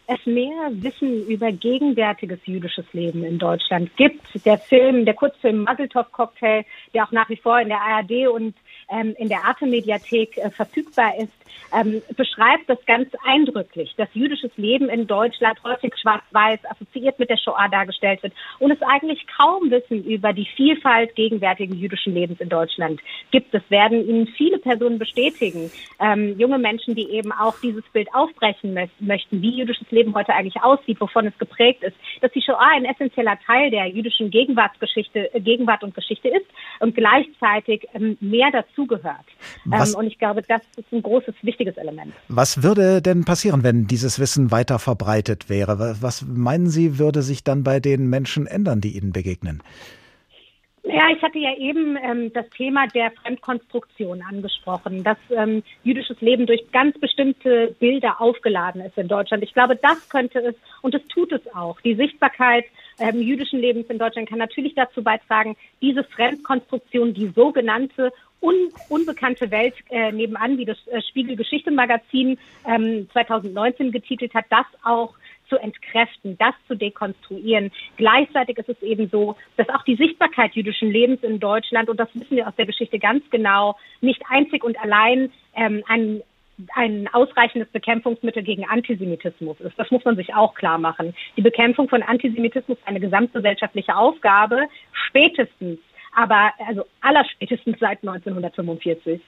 [0.09, 4.23] es mehr Wissen über gegenwärtiges jüdisches Leben in Deutschland gibt.
[4.47, 8.55] Der Film, der Kurzfilm Muzzletop Cocktail, der auch nach wie vor in der ARD und
[8.91, 11.33] ähm, in der Arte-Mediathek äh, verfügbar ist,
[11.73, 17.37] ähm, beschreibt das ganz eindrücklich, dass jüdisches Leben in Deutschland häufig schwarz-weiß assoziiert mit der
[17.37, 22.49] Shoah dargestellt wird und es eigentlich kaum Wissen über die Vielfalt gegenwärtigen jüdischen Lebens in
[22.49, 23.53] Deutschland gibt.
[23.53, 25.71] Das werden Ihnen viele Personen bestätigen.
[26.01, 30.63] Ähm, junge Menschen, die eben auch dieses Bild aufbrechen möchten, wie jüdisches Leben heute eigentlich
[30.63, 35.83] aussieht, wovon es geprägt ist, dass die Shoah ein essentieller Teil der jüdischen Gegenwartsgeschichte, Gegenwart
[35.83, 36.47] und Geschichte ist
[36.81, 39.27] und gleichzeitig ähm, mehr dazugehört.
[39.67, 42.15] Ähm, und ich glaube, das ist ein großes wichtiges Element.
[42.29, 45.97] Was würde denn passieren, wenn dieses Wissen weiter verbreitet wäre?
[46.01, 49.63] Was meinen Sie, würde sich dann bei den Menschen ändern, die Ihnen begegnen?
[50.91, 56.47] Ja, ich hatte ja eben ähm, das Thema der Fremdkonstruktion angesprochen, dass ähm, jüdisches Leben
[56.47, 59.43] durch ganz bestimmte Bilder aufgeladen ist in Deutschland.
[59.43, 61.79] Ich glaube, das könnte es und es tut es auch.
[61.83, 62.65] Die Sichtbarkeit
[62.99, 68.11] ähm, jüdischen Lebens in Deutschland kann natürlich dazu beitragen, diese Fremdkonstruktion, die sogenannte
[68.41, 68.55] un
[68.89, 75.15] unbekannte Welt äh, nebenan, wie das äh, Spiegel Geschichte-Magazin ähm, 2019 getitelt hat, das auch
[75.49, 77.71] zu entkräften, das zu dekonstruieren.
[77.97, 82.09] Gleichzeitig ist es eben so, dass auch die Sichtbarkeit jüdischen Lebens in Deutschland, und das
[82.15, 86.23] wissen wir aus der Geschichte ganz genau, nicht einzig und allein ähm, ein
[86.75, 89.79] ein ausreichendes Bekämpfungsmittel gegen Antisemitismus ist.
[89.79, 91.15] Das muss man sich auch klar machen.
[91.37, 94.67] Die Bekämpfung von Antisemitismus ist eine gesamtgesellschaftliche Aufgabe.
[94.91, 95.79] Spätestens
[96.19, 99.21] aber also allerspätestens seit 1945.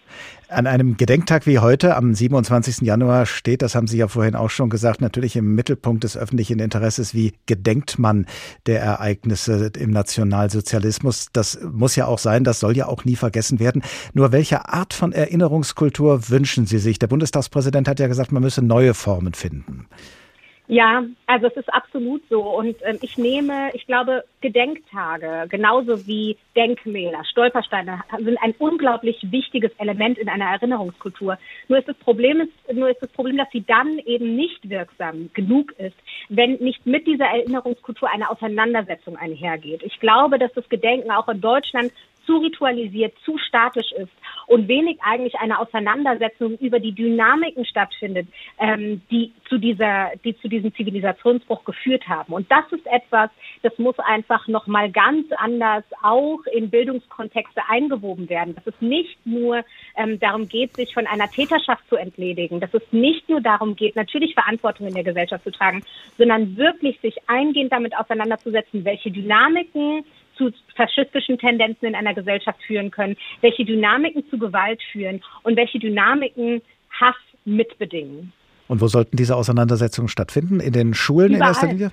[0.49, 2.81] An einem Gedenktag wie heute, am 27.
[2.81, 6.59] Januar, steht, das haben Sie ja vorhin auch schon gesagt, natürlich im Mittelpunkt des öffentlichen
[6.59, 8.27] Interesses, wie gedenkt man
[8.67, 11.29] der Ereignisse im Nationalsozialismus.
[11.33, 13.83] Das muss ja auch sein, das soll ja auch nie vergessen werden.
[14.13, 16.99] Nur welche Art von Erinnerungskultur wünschen Sie sich?
[16.99, 19.87] Der Bundestagspräsident hat ja gesagt, man müsse neue Formen finden.
[20.71, 22.43] Ja, also es ist absolut so.
[22.43, 29.73] Und ähm, ich nehme, ich glaube, Gedenktage, genauso wie Denkmäler, Stolpersteine, sind ein unglaublich wichtiges
[29.79, 31.39] Element in einer Erinnerungskultur.
[31.67, 35.31] Nur ist das Problem, ist, nur ist das Problem, dass sie dann eben nicht wirksam
[35.35, 35.97] genug ist,
[36.29, 39.83] wenn nicht mit dieser Erinnerungskultur eine Auseinandersetzung einhergeht.
[39.83, 41.91] Ich glaube, dass das Gedenken auch in Deutschland
[42.31, 44.13] zu ritualisiert, zu statisch ist
[44.47, 48.29] und wenig eigentlich eine Auseinandersetzung über die Dynamiken stattfindet,
[48.61, 52.33] ähm, die zu dieser, die zu diesem Zivilisationsbruch geführt haben.
[52.33, 53.31] Und das ist etwas,
[53.63, 58.55] das muss einfach noch mal ganz anders auch in Bildungskontexte eingewoben werden.
[58.55, 59.65] Dass es nicht nur
[59.97, 63.97] ähm, darum geht, sich von einer Täterschaft zu entledigen, dass es nicht nur darum geht,
[63.97, 65.83] natürlich Verantwortung in der Gesellschaft zu tragen,
[66.17, 70.05] sondern wirklich sich eingehend damit auseinanderzusetzen, welche Dynamiken
[70.41, 75.79] zu faschistischen Tendenzen in einer Gesellschaft führen können, welche Dynamiken zu Gewalt führen und welche
[75.79, 76.63] Dynamiken
[76.99, 78.33] Hass mitbedingen.
[78.69, 80.61] Und wo sollten diese Auseinandersetzungen stattfinden?
[80.61, 81.41] In den Schulen Überall.
[81.41, 81.91] in erster Linie?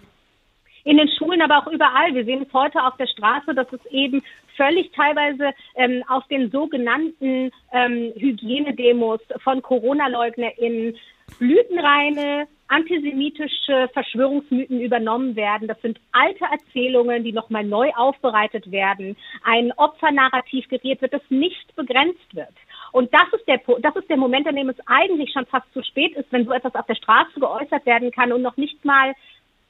[0.87, 2.15] in den Schulen, aber auch überall.
[2.15, 4.23] Wir sehen es heute auf der Straße, dass es eben
[4.55, 10.95] völlig teilweise ähm, auf den sogenannten ähm, Hygienedemos von Corona-LeugnerInnen
[11.39, 15.67] blütenreine antisemitische Verschwörungsmythen übernommen werden.
[15.67, 19.15] Das sind alte Erzählungen, die nochmal neu aufbereitet werden.
[19.43, 22.53] Ein Opfernarrativ kreiert wird, das nicht begrenzt wird.
[22.91, 25.83] Und das ist der, das ist der Moment, an dem es eigentlich schon fast zu
[25.83, 29.13] spät ist, wenn so etwas auf der Straße geäußert werden kann und noch nicht mal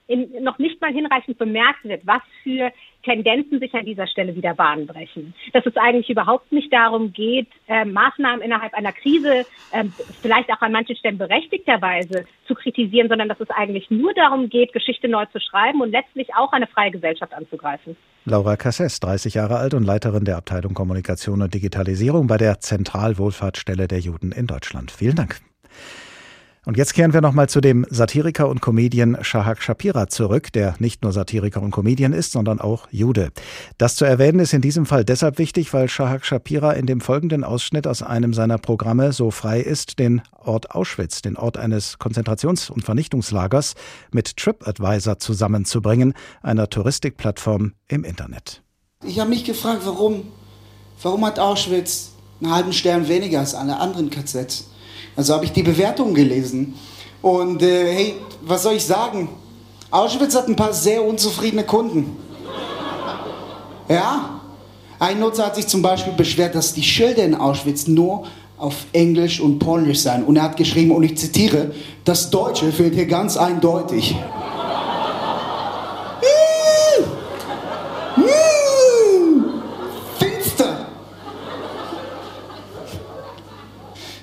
[0.07, 2.71] in, noch nicht mal hinreichend bemerkt wird, was für
[3.03, 5.33] Tendenzen sich an dieser Stelle wieder Bahn brechen.
[5.53, 9.85] Dass es eigentlich überhaupt nicht darum geht, äh, Maßnahmen innerhalb einer Krise äh,
[10.21, 14.73] vielleicht auch an manchen Stellen berechtigterweise zu kritisieren, sondern dass es eigentlich nur darum geht,
[14.73, 17.95] Geschichte neu zu schreiben und letztlich auch eine freie Gesellschaft anzugreifen.
[18.25, 23.87] Laura Casses, 30 Jahre alt und Leiterin der Abteilung Kommunikation und Digitalisierung bei der Zentralwohlfahrtsstelle
[23.87, 24.91] der Juden in Deutschland.
[24.91, 25.39] Vielen Dank.
[26.67, 31.01] Und jetzt kehren wir nochmal zu dem Satiriker und Comedian Shahak Shapira zurück, der nicht
[31.01, 33.29] nur Satiriker und Comedian ist, sondern auch Jude.
[33.77, 37.45] Das zu erwähnen ist in diesem Fall deshalb wichtig, weil Shahak Shapira in dem folgenden
[37.45, 42.69] Ausschnitt aus einem seiner Programme so frei ist, den Ort Auschwitz, den Ort eines Konzentrations-
[42.69, 43.75] und Vernichtungslagers,
[44.11, 48.61] mit TripAdvisor zusammenzubringen, einer Touristikplattform im Internet.
[49.05, 50.23] Ich habe mich gefragt, warum,
[51.01, 54.65] warum hat Auschwitz einen halben Stern weniger als alle anderen KZs?
[55.17, 56.75] Also habe ich die Bewertungen gelesen.
[57.21, 59.27] Und äh, hey, was soll ich sagen?
[59.89, 62.15] Auschwitz hat ein paar sehr unzufriedene Kunden.
[63.89, 64.41] Ja?
[64.99, 68.27] Ein Nutzer hat sich zum Beispiel beschwert, dass die Schilder in Auschwitz nur
[68.57, 70.23] auf Englisch und Polnisch seien.
[70.23, 71.71] Und er hat geschrieben, und ich zitiere,
[72.03, 74.15] das Deutsche fehlt hier ganz eindeutig.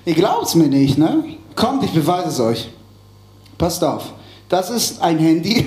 [0.07, 1.25] Ihr glaubt es mir nicht, ne?
[1.57, 2.69] Kommt, ich beweise es euch.
[3.57, 4.13] Passt auf.
[4.49, 5.67] Das ist ein Handy.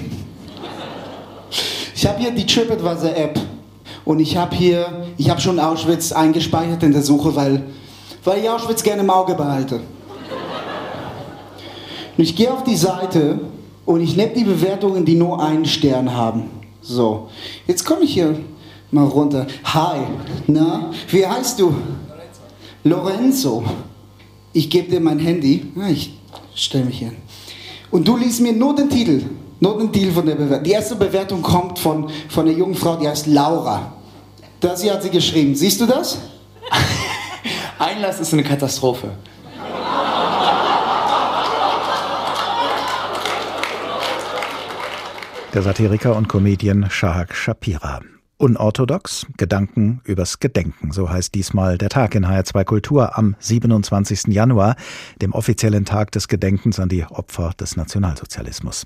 [1.95, 3.39] Ich habe hier die TripAdvisor App.
[4.05, 7.63] Und ich habe hier, ich habe schon Auschwitz eingespeichert in der Suche, weil,
[8.23, 9.81] weil ich Auschwitz gerne im Auge behalte.
[12.17, 13.39] Und ich gehe auf die Seite
[13.85, 16.49] und ich nehme die Bewertungen, die nur einen Stern haben.
[16.81, 17.29] So,
[17.65, 18.39] jetzt komme ich hier
[18.91, 19.47] mal runter.
[19.63, 20.01] Hi,
[20.45, 21.73] na, wie heißt du?
[22.83, 23.63] Lorenzo.
[23.63, 23.63] Lorenzo
[24.57, 26.13] ich gebe dir mein Handy, ich
[26.55, 27.11] stelle mich hier.
[27.91, 29.21] Und du liest mir nur den Titel,
[29.59, 30.63] nur den Titel von der Bewertung.
[30.63, 33.93] Die erste Bewertung kommt von, von einer jungen Frau, die heißt Laura.
[34.59, 35.55] Das hier hat sie geschrieben.
[35.55, 36.17] Siehst du das?
[37.79, 39.11] Einlass ist eine Katastrophe.
[45.53, 48.01] Der Satiriker und Comedian Shahak Shapira.
[48.39, 54.27] Unorthodox, Gedanken übers Gedenken, so heißt diesmal der Tag in HR2 Kultur am 27.
[54.27, 54.75] Januar,
[55.21, 58.85] dem offiziellen Tag des Gedenkens an die Opfer des Nationalsozialismus.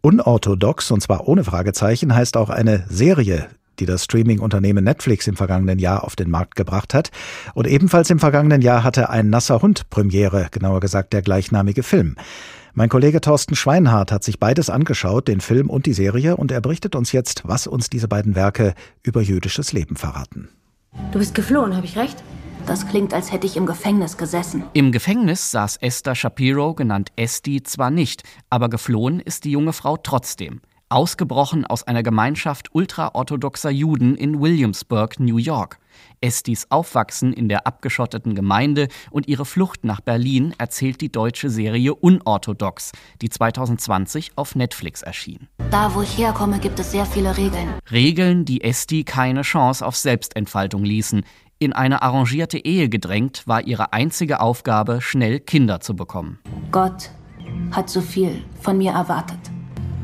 [0.00, 5.78] Unorthodox, und zwar ohne Fragezeichen, heißt auch eine Serie, die das Streaming-Unternehmen Netflix im vergangenen
[5.78, 7.12] Jahr auf den Markt gebracht hat.
[7.54, 12.16] Und ebenfalls im vergangenen Jahr hatte ein nasser Hund Premiere, genauer gesagt der gleichnamige Film.
[12.74, 16.62] Mein Kollege Thorsten Schweinhardt hat sich beides angeschaut, den Film und die Serie, und er
[16.62, 20.48] berichtet uns jetzt, was uns diese beiden Werke über jüdisches Leben verraten.
[21.12, 22.24] Du bist geflohen, habe ich recht?
[22.66, 24.62] Das klingt, als hätte ich im Gefängnis gesessen.
[24.72, 29.98] Im Gefängnis saß Esther Shapiro, genannt Esti, zwar nicht, aber geflohen ist die junge Frau
[29.98, 30.62] trotzdem.
[30.92, 35.78] Ausgebrochen aus einer Gemeinschaft ultraorthodoxer Juden in Williamsburg, New York.
[36.20, 41.94] Estis Aufwachsen in der abgeschotteten Gemeinde und ihre Flucht nach Berlin erzählt die deutsche Serie
[41.94, 45.48] Unorthodox, die 2020 auf Netflix erschien.
[45.70, 47.68] Da, wo ich herkomme, gibt es sehr viele Regeln.
[47.90, 51.24] Regeln, die Esti keine Chance auf Selbstentfaltung ließen.
[51.58, 56.38] In eine arrangierte Ehe gedrängt, war ihre einzige Aufgabe, schnell Kinder zu bekommen.
[56.70, 57.10] Gott
[57.70, 59.38] hat so viel von mir erwartet.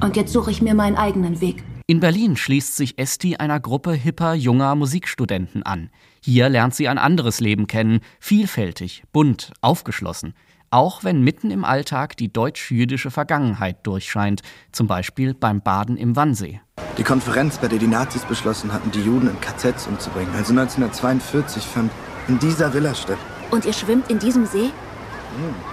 [0.01, 1.65] Und jetzt suche ich mir meinen eigenen Weg.
[1.87, 5.91] In Berlin schließt sich Esti einer Gruppe hipper junger Musikstudenten an.
[6.23, 10.35] Hier lernt sie ein anderes Leben kennen, vielfältig, bunt, aufgeschlossen.
[10.71, 16.61] auch wenn mitten im Alltag die deutsch-jüdische Vergangenheit durchscheint, zum Beispiel beim Baden im Wannsee.
[16.97, 21.63] Die Konferenz, bei der die Nazis beschlossen hatten, die Juden in KZs umzubringen, also 1942,
[21.63, 21.93] fand
[22.27, 23.19] in dieser Villa statt.
[23.51, 24.71] Und ihr schwimmt in diesem See?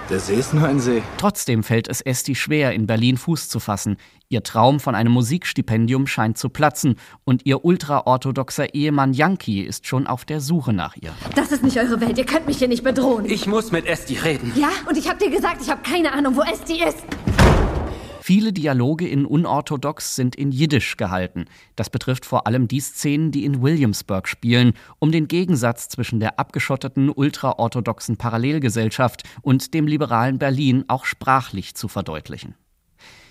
[0.08, 1.02] Der See ist nur ein See.
[1.18, 3.96] Trotzdem fällt es Esti schwer, in Berlin Fuß zu fassen.
[4.28, 10.08] Ihr Traum von einem Musikstipendium scheint zu platzen und ihr ultraorthodoxer Ehemann Yankee ist schon
[10.08, 11.12] auf der Suche nach ihr.
[11.36, 12.18] Das ist nicht eure Welt.
[12.18, 13.26] Ihr könnt mich hier nicht bedrohen.
[13.26, 14.52] Ich muss mit Esti reden.
[14.56, 17.04] Ja, und ich hab dir gesagt, ich habe keine Ahnung, wo Esti ist.
[18.20, 21.44] Viele Dialoge in Unorthodox sind in Jiddisch gehalten.
[21.76, 26.40] Das betrifft vor allem die Szenen, die in Williamsburg spielen, um den Gegensatz zwischen der
[26.40, 32.56] abgeschotteten ultraorthodoxen Parallelgesellschaft und dem liberalen Berlin auch sprachlich zu verdeutlichen.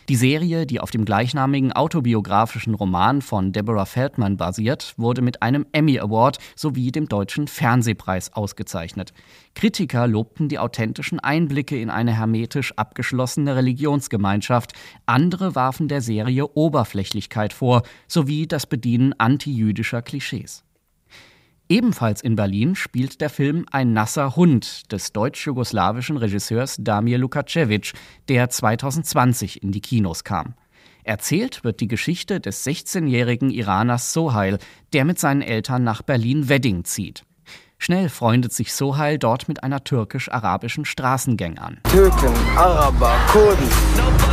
[0.07, 5.65] Die Serie, die auf dem gleichnamigen autobiografischen Roman von Deborah Feldman basiert, wurde mit einem
[5.71, 9.13] Emmy Award sowie dem Deutschen Fernsehpreis ausgezeichnet.
[9.55, 14.73] Kritiker lobten die authentischen Einblicke in eine hermetisch abgeschlossene Religionsgemeinschaft,
[15.07, 20.63] andere warfen der Serie Oberflächlichkeit vor, sowie das Bedienen antijüdischer Klischees.
[21.67, 27.93] Ebenfalls in Berlin spielt der Film Ein nasser Hund des deutsch-jugoslawischen Regisseurs Damir Lukacevic,
[28.29, 30.53] der 2020 in die Kinos kam.
[31.03, 34.59] Erzählt wird die Geschichte des 16-jährigen Iraners Sohail,
[34.93, 37.23] der mit seinen Eltern nach Berlin-Wedding zieht.
[37.77, 41.79] Schnell freundet sich Sohail dort mit einer türkisch-arabischen Straßengang an.
[41.89, 43.67] Türken, Araber, Kurden,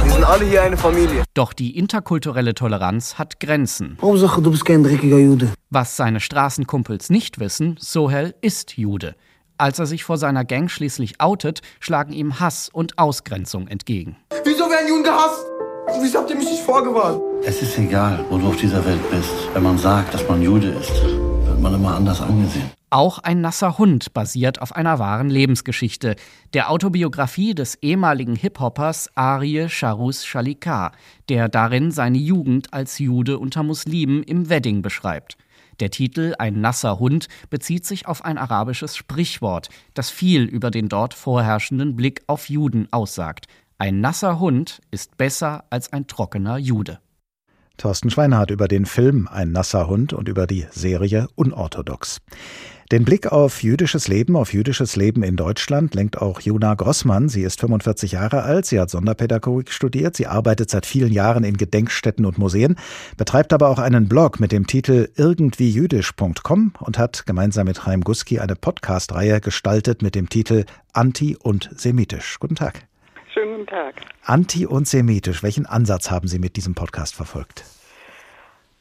[0.04, 1.24] wir sind alle hier eine Familie.
[1.34, 3.98] Doch die interkulturelle Toleranz hat Grenzen.
[4.00, 5.52] Hauptsache, du bist kein dreckiger Jude.
[5.70, 9.14] Was seine Straßenkumpels nicht wissen, Sohail ist Jude.
[9.58, 14.16] Als er sich vor seiner Gang schließlich outet, schlagen ihm Hass und Ausgrenzung entgegen.
[14.44, 15.44] Wieso werden Juden gehasst?
[16.00, 17.20] Wieso habt ihr mich nicht vorgewarnt?
[17.44, 19.32] Es ist egal, wo du auf dieser Welt bist.
[19.52, 20.92] Wenn man sagt, dass man Jude ist,
[21.62, 22.70] man immer anders angesehen.
[22.90, 26.16] Auch ein nasser Hund basiert auf einer wahren Lebensgeschichte,
[26.52, 30.92] der Autobiografie des ehemaligen Hip-Hoppers Arie Sharus Shalikar,
[31.30, 35.38] der darin seine Jugend als Jude unter Muslimen im Wedding beschreibt.
[35.80, 40.88] Der Titel Ein nasser Hund bezieht sich auf ein arabisches Sprichwort, das viel über den
[40.88, 43.46] dort vorherrschenden Blick auf Juden aussagt.
[43.78, 46.98] Ein nasser Hund ist besser als ein trockener Jude.
[47.76, 52.20] Thorsten Schweinhardt über den Film Ein nasser Hund und über die Serie Unorthodox.
[52.92, 57.30] Den Blick auf jüdisches Leben, auf jüdisches Leben in Deutschland lenkt auch Juna Grossmann.
[57.30, 61.56] Sie ist 45 Jahre alt, sie hat Sonderpädagogik studiert, sie arbeitet seit vielen Jahren in
[61.56, 62.76] Gedenkstätten und Museen,
[63.16, 68.40] betreibt aber auch einen Blog mit dem Titel irgendwiejüdisch.com und hat gemeinsam mit Chaim Guski
[68.40, 72.36] eine Podcast-Reihe gestaltet mit dem Titel Anti und Semitisch.
[72.40, 72.91] Guten Tag.
[73.32, 73.94] Schönen guten Tag.
[74.26, 77.64] Anti und Semitisch, welchen Ansatz haben Sie mit diesem Podcast verfolgt?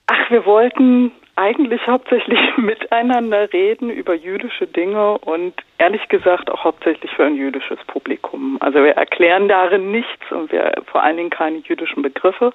[0.08, 7.12] Ach, wir wollten eigentlich hauptsächlich miteinander reden über jüdische Dinge und ehrlich gesagt auch hauptsächlich
[7.12, 8.58] für ein jüdisches Publikum.
[8.60, 12.52] Also wir erklären darin nichts und wir vor allen Dingen keine jüdischen Begriffe.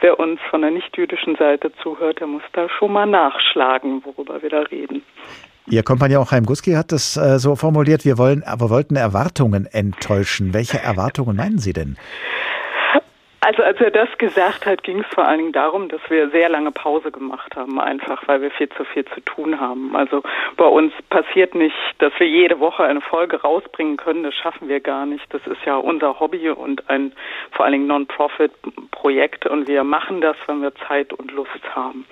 [0.00, 4.50] Wer uns von der nicht-jüdischen Seite zuhört, der muss da schon mal nachschlagen, worüber wir
[4.50, 5.04] da reden.
[5.70, 10.54] Ihr Kompagnon Chaim Guski hat das äh, so formuliert, wir wollen, aber wollten Erwartungen enttäuschen.
[10.54, 11.98] Welche Erwartungen meinen Sie denn?
[13.40, 16.48] Also als er das gesagt hat, ging es vor allen Dingen darum, dass wir sehr
[16.48, 19.94] lange Pause gemacht haben, einfach weil wir viel zu viel zu tun haben.
[19.94, 20.22] Also
[20.56, 24.80] bei uns passiert nicht, dass wir jede Woche eine Folge rausbringen können, das schaffen wir
[24.80, 25.24] gar nicht.
[25.32, 27.12] Das ist ja unser Hobby und ein
[27.52, 32.06] vor allen Dingen Non-Profit-Projekt und wir machen das, wenn wir Zeit und Lust haben.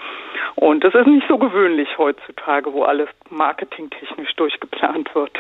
[0.55, 5.37] Und das ist nicht so gewöhnlich heutzutage, wo alles marketingtechnisch durchgeplant wird.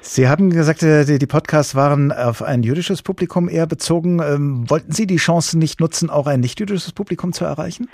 [0.00, 4.20] Sie haben gesagt, äh, die Podcasts waren auf ein jüdisches Publikum eher bezogen.
[4.20, 7.88] Ähm, wollten Sie die Chance nicht nutzen, auch ein nicht-jüdisches Publikum zu erreichen?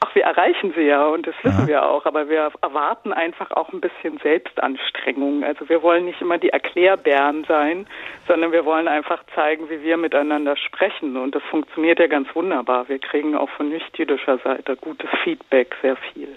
[0.00, 1.66] Ach, wir erreichen sie ja und das wissen ja.
[1.66, 5.42] wir auch, aber wir erwarten einfach auch ein bisschen Selbstanstrengung.
[5.42, 7.86] Also wir wollen nicht immer die Erklärbären sein,
[8.28, 12.86] sondern wir wollen einfach zeigen, wie wir miteinander sprechen und das funktioniert ja ganz wunderbar.
[12.90, 16.28] Wir kriegen auch von nicht-jüdischer Seite gutes Feedback, sehr viel.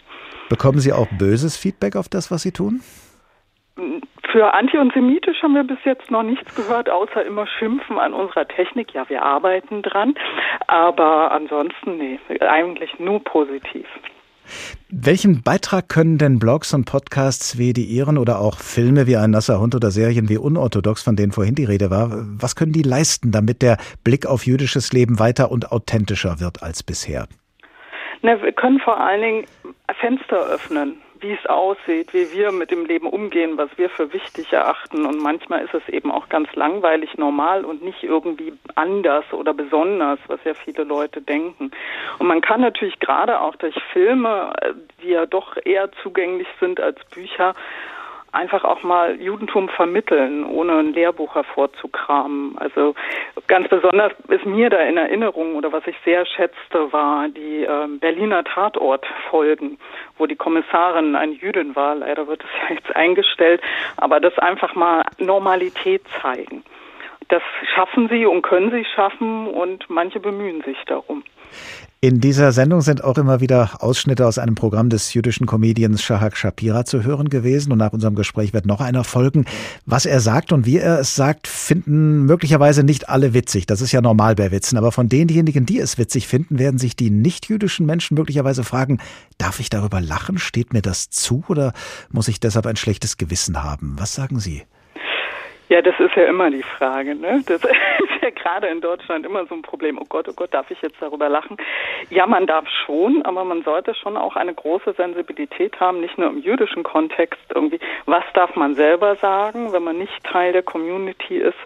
[0.48, 2.82] Bekommen Sie auch böses Feedback auf das, was Sie tun?
[4.32, 8.14] Für anti- und semitisch haben wir bis jetzt noch nichts gehört, außer immer Schimpfen an
[8.14, 8.94] unserer Technik.
[8.94, 10.16] Ja, wir arbeiten dran,
[10.68, 13.88] aber ansonsten, nee, eigentlich nur positiv.
[14.90, 19.32] Welchen Beitrag können denn Blogs und Podcasts wie die Ihren oder auch Filme wie ein
[19.32, 22.82] nasser Hund oder Serien wie Unorthodox, von denen vorhin die Rede war, was können die
[22.82, 27.28] leisten, damit der Blick auf jüdisches Leben weiter und authentischer wird als bisher?
[28.22, 29.46] Na, wir können vor allen Dingen
[30.00, 34.52] Fenster öffnen wie es aussieht, wie wir mit dem Leben umgehen, was wir für wichtig
[34.54, 35.06] erachten.
[35.06, 40.20] Und manchmal ist es eben auch ganz langweilig normal und nicht irgendwie anders oder besonders,
[40.28, 41.72] was ja viele Leute denken.
[42.20, 44.54] Und man kann natürlich gerade auch durch Filme,
[45.02, 47.56] die ja doch eher zugänglich sind als Bücher,
[48.32, 52.58] einfach auch mal Judentum vermitteln, ohne ein Lehrbuch hervorzukramen.
[52.58, 52.96] Also
[53.48, 57.88] ganz besonders ist mir da in Erinnerung oder was ich sehr schätzte, war die äh,
[58.00, 59.78] Berliner Tatortfolgen,
[60.18, 61.96] wo die Kommissarin eine Jüdin war.
[61.96, 63.62] Leider wird es ja jetzt eingestellt,
[63.98, 66.64] aber das einfach mal Normalität zeigen.
[67.30, 67.44] Das
[67.76, 71.24] schaffen sie und können sie schaffen und manche bemühen sich darum.
[72.02, 76.38] In dieser Sendung sind auch immer wieder Ausschnitte aus einem Programm des jüdischen Comedians Shahak
[76.38, 77.74] Shapira zu hören gewesen.
[77.74, 79.44] Und nach unserem Gespräch wird noch einer folgen.
[79.86, 83.66] Was er sagt und wie er es sagt, finden möglicherweise nicht alle witzig.
[83.66, 84.78] Das ist ja normal bei Witzen.
[84.78, 89.00] Aber von denjenigen, die es witzig finden, werden sich die nicht-jüdischen Menschen möglicherweise fragen,
[89.38, 90.38] darf ich darüber lachen?
[90.38, 91.44] Steht mir das zu?
[91.50, 91.74] Oder
[92.12, 93.96] muss ich deshalb ein schlechtes Gewissen haben?
[94.00, 94.64] Was sagen Sie?
[95.70, 97.14] Ja, das ist ja immer die Frage.
[97.14, 97.44] Ne?
[97.46, 100.00] Das ist ja gerade in Deutschland immer so ein Problem.
[100.02, 101.58] Oh Gott, oh Gott, darf ich jetzt darüber lachen?
[102.10, 106.28] Ja, man darf schon, aber man sollte schon auch eine große Sensibilität haben, nicht nur
[106.28, 107.80] im jüdischen Kontext irgendwie.
[108.08, 111.60] Was darf man selber sagen, wenn man nicht Teil der Community ist?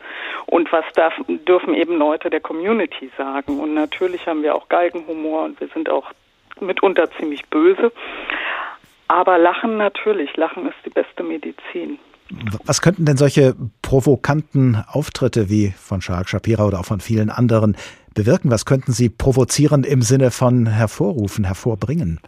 [0.48, 3.62] Und was darf, dürfen eben Leute der Community sagen?
[3.62, 6.12] Und natürlich haben wir auch Galgenhumor und wir sind auch
[6.60, 7.94] mitunter ziemlich böse.
[9.08, 12.00] Aber Lachen natürlich, Lachen ist die beste Medizin.
[12.66, 17.76] Was könnten denn solche provokanten Auftritte wie von Shark Shapira oder auch von vielen anderen
[18.14, 18.52] bewirken?
[18.52, 22.20] Was könnten sie provozieren im Sinne von hervorrufen, hervorbringen?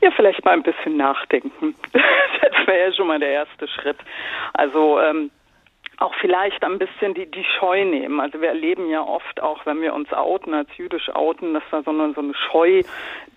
[0.00, 1.74] Ja, vielleicht mal ein bisschen nachdenken.
[2.42, 3.98] Das wäre ja schon mal der erste Schritt.
[4.54, 5.30] Also ähm,
[5.98, 8.20] auch vielleicht ein bisschen die, die Scheu nehmen.
[8.20, 11.82] Also wir erleben ja oft auch, wenn wir uns outen, als jüdisch outen, dass da
[11.82, 12.82] so eine, so eine Scheu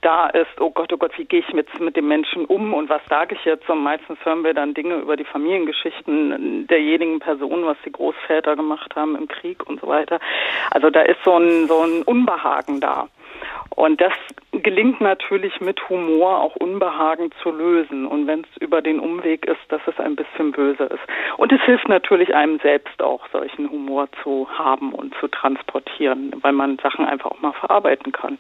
[0.01, 2.89] da ist, oh Gott, oh Gott, wie gehe ich mit, mit dem Menschen um und
[2.89, 3.69] was sage ich jetzt?
[3.69, 8.95] Und meistens hören wir dann Dinge über die Familiengeschichten derjenigen Personen, was die Großväter gemacht
[8.95, 10.19] haben im Krieg und so weiter.
[10.71, 13.07] Also da ist so ein, so ein Unbehagen da.
[13.69, 14.13] Und das
[14.51, 18.05] gelingt natürlich mit Humor auch Unbehagen zu lösen.
[18.05, 21.03] Und wenn es über den Umweg ist, dass es ein bisschen böse ist.
[21.38, 26.53] Und es hilft natürlich einem selbst auch, solchen Humor zu haben und zu transportieren, weil
[26.53, 28.38] man Sachen einfach auch mal verarbeiten kann.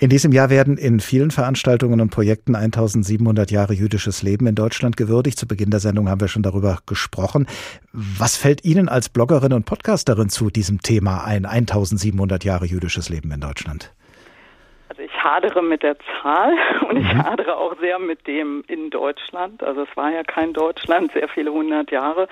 [0.00, 4.96] In diesem Jahr werden in vielen Veranstaltungen und Projekten 1700 Jahre jüdisches Leben in Deutschland
[4.96, 5.38] gewürdigt.
[5.38, 7.48] Zu Beginn der Sendung haben wir schon darüber gesprochen.
[7.92, 13.32] Was fällt Ihnen als Bloggerin und Podcasterin zu diesem Thema ein 1700 Jahre jüdisches Leben
[13.32, 13.92] in Deutschland?
[15.18, 16.54] Ich hadere mit der Zahl
[16.88, 17.24] und ich mhm.
[17.24, 19.62] hadere auch sehr mit dem in Deutschland.
[19.62, 22.28] Also es war ja kein Deutschland, sehr viele hundert Jahre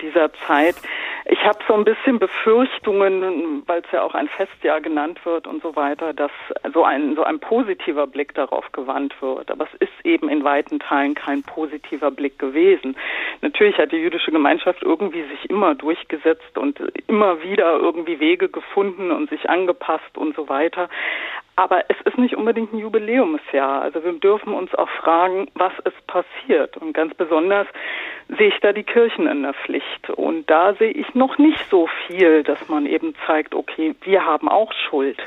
[0.00, 0.76] dieser Zeit.
[1.24, 5.62] Ich habe so ein bisschen Befürchtungen, weil es ja auch ein Festjahr genannt wird und
[5.62, 6.30] so weiter, dass
[6.72, 9.50] so ein, so ein positiver Blick darauf gewandt wird.
[9.50, 12.96] Aber es ist eben in weiten Teilen kein positiver Blick gewesen.
[13.42, 19.10] Natürlich hat die jüdische Gemeinschaft irgendwie sich immer durchgesetzt und immer wieder irgendwie Wege gefunden
[19.10, 20.88] und sich angepasst und so weiter.
[21.58, 23.82] Aber es ist nicht unbedingt ein Jubiläumsjahr.
[23.82, 26.76] Also wir dürfen uns auch fragen, was ist passiert.
[26.76, 27.66] Und ganz besonders
[28.28, 30.08] sehe ich da die Kirchen in der Pflicht.
[30.10, 34.48] Und da sehe ich noch nicht so viel, dass man eben zeigt, okay, wir haben
[34.48, 35.18] auch Schuld.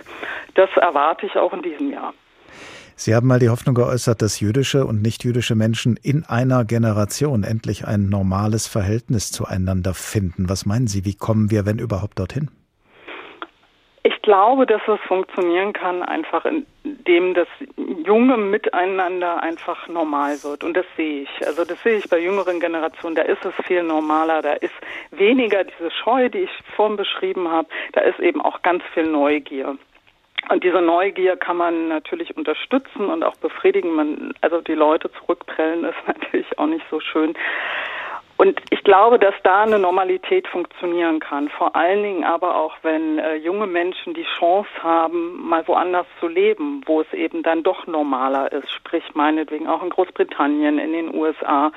[0.55, 2.13] Das erwarte ich auch in diesem Jahr.
[2.95, 7.85] Sie haben mal die Hoffnung geäußert, dass jüdische und nichtjüdische Menschen in einer Generation endlich
[7.85, 10.47] ein normales Verhältnis zueinander finden.
[10.47, 12.49] Was meinen Sie, wie kommen wir, wenn überhaupt, dorthin?
[14.03, 17.47] Ich glaube, dass es funktionieren kann, einfach indem das
[18.03, 20.63] junge Miteinander einfach normal wird.
[20.63, 21.47] Und das sehe ich.
[21.47, 23.15] Also das sehe ich bei jüngeren Generationen.
[23.15, 24.41] Da ist es viel normaler.
[24.41, 24.73] Da ist
[25.11, 27.67] weniger diese Scheu, die ich vorhin beschrieben habe.
[27.93, 29.77] Da ist eben auch ganz viel Neugier.
[30.49, 33.93] Und diese Neugier kann man natürlich unterstützen und auch befriedigen.
[33.93, 37.35] Man, also die Leute zurückprellen ist natürlich auch nicht so schön.
[38.41, 41.47] Und ich glaube, dass da eine Normalität funktionieren kann.
[41.49, 46.27] Vor allen Dingen aber auch, wenn äh, junge Menschen die Chance haben, mal woanders zu
[46.27, 48.71] leben, wo es eben dann doch normaler ist.
[48.71, 51.71] Sprich, meinetwegen auch in Großbritannien, in den USA.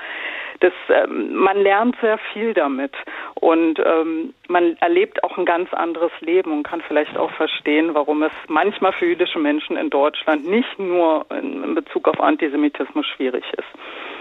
[0.59, 2.95] Das, ähm, man lernt sehr viel damit.
[3.35, 8.23] Und ähm, man erlebt auch ein ganz anderes Leben und kann vielleicht auch verstehen, warum
[8.23, 13.43] es manchmal für jüdische Menschen in Deutschland nicht nur in, in Bezug auf Antisemitismus schwierig
[13.55, 14.14] ist.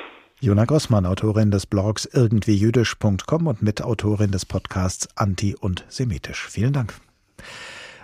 [0.44, 6.48] Jona Grossmann, Autorin des Blogs irgendwiejüdisch.com und Mitautorin des Podcasts Anti und Semitisch.
[6.50, 6.92] Vielen Dank.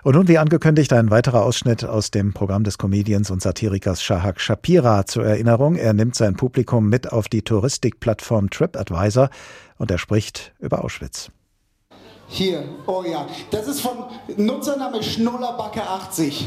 [0.02, 4.40] Und nun, wie angekündigt, ein weiterer Ausschnitt aus dem Programm des Comedians und Satirikers Shahak
[4.40, 5.76] Shapira zur Erinnerung.
[5.76, 9.28] Er nimmt sein Publikum mit auf die Touristikplattform TripAdvisor
[9.76, 11.30] und er spricht über Auschwitz.
[12.28, 14.04] Hier, oh ja, das ist von
[14.38, 16.46] Nutzername Schnullerbacke80.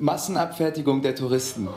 [0.00, 1.68] Massenabfertigung der Touristen.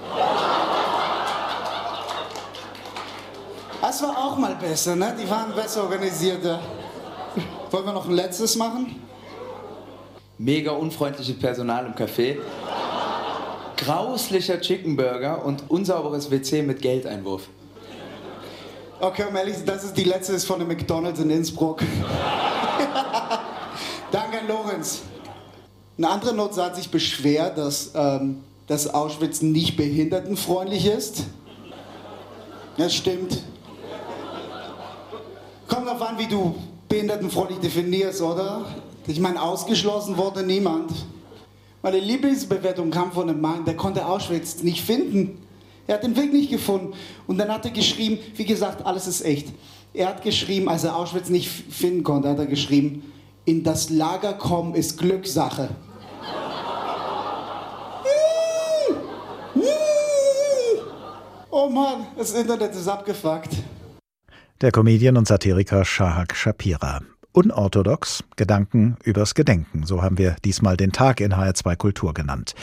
[3.81, 5.15] Das war auch mal besser, ne?
[5.19, 6.43] Die waren besser organisiert.
[7.71, 9.01] Wollen wir noch ein letztes machen?
[10.37, 12.37] Mega unfreundliches Personal im Café.
[13.77, 17.47] Grauslicher Chickenburger und unsauberes WC mit Geldeinwurf.
[18.99, 21.81] Okay, um ehrlich, das ist die letzte ist von dem McDonalds in Innsbruck.
[24.11, 25.01] Danke an Lorenz.
[25.97, 31.23] Ein anderer Nutzer hat sich beschwert, dass, ähm, dass Auschwitz nicht behindertenfreundlich ist.
[32.77, 33.39] Das stimmt.
[35.71, 36.53] Kommt darauf an, wie du
[36.89, 38.65] behindertenfreundlich definierst, oder?
[39.07, 40.91] Ich meine, ausgeschlossen wurde niemand.
[41.81, 45.41] Meine Lieblingsbewertung kam von einem Mann, der konnte Auschwitz nicht finden.
[45.87, 46.93] Er hat den Weg nicht gefunden.
[47.25, 49.47] Und dann hat er geschrieben, wie gesagt, alles ist echt.
[49.93, 53.09] Er hat geschrieben, als er Auschwitz nicht finden konnte, hat er geschrieben,
[53.45, 55.69] in das Lager kommen ist Glückssache.
[61.49, 63.51] Oh Mann, das Internet ist abgefuckt.
[64.61, 67.01] Der Comedian und Satiriker Shahak Shapira.
[67.31, 69.87] Unorthodox, Gedanken übers Gedenken.
[69.87, 72.53] So haben wir diesmal den Tag in HR2 Kultur genannt.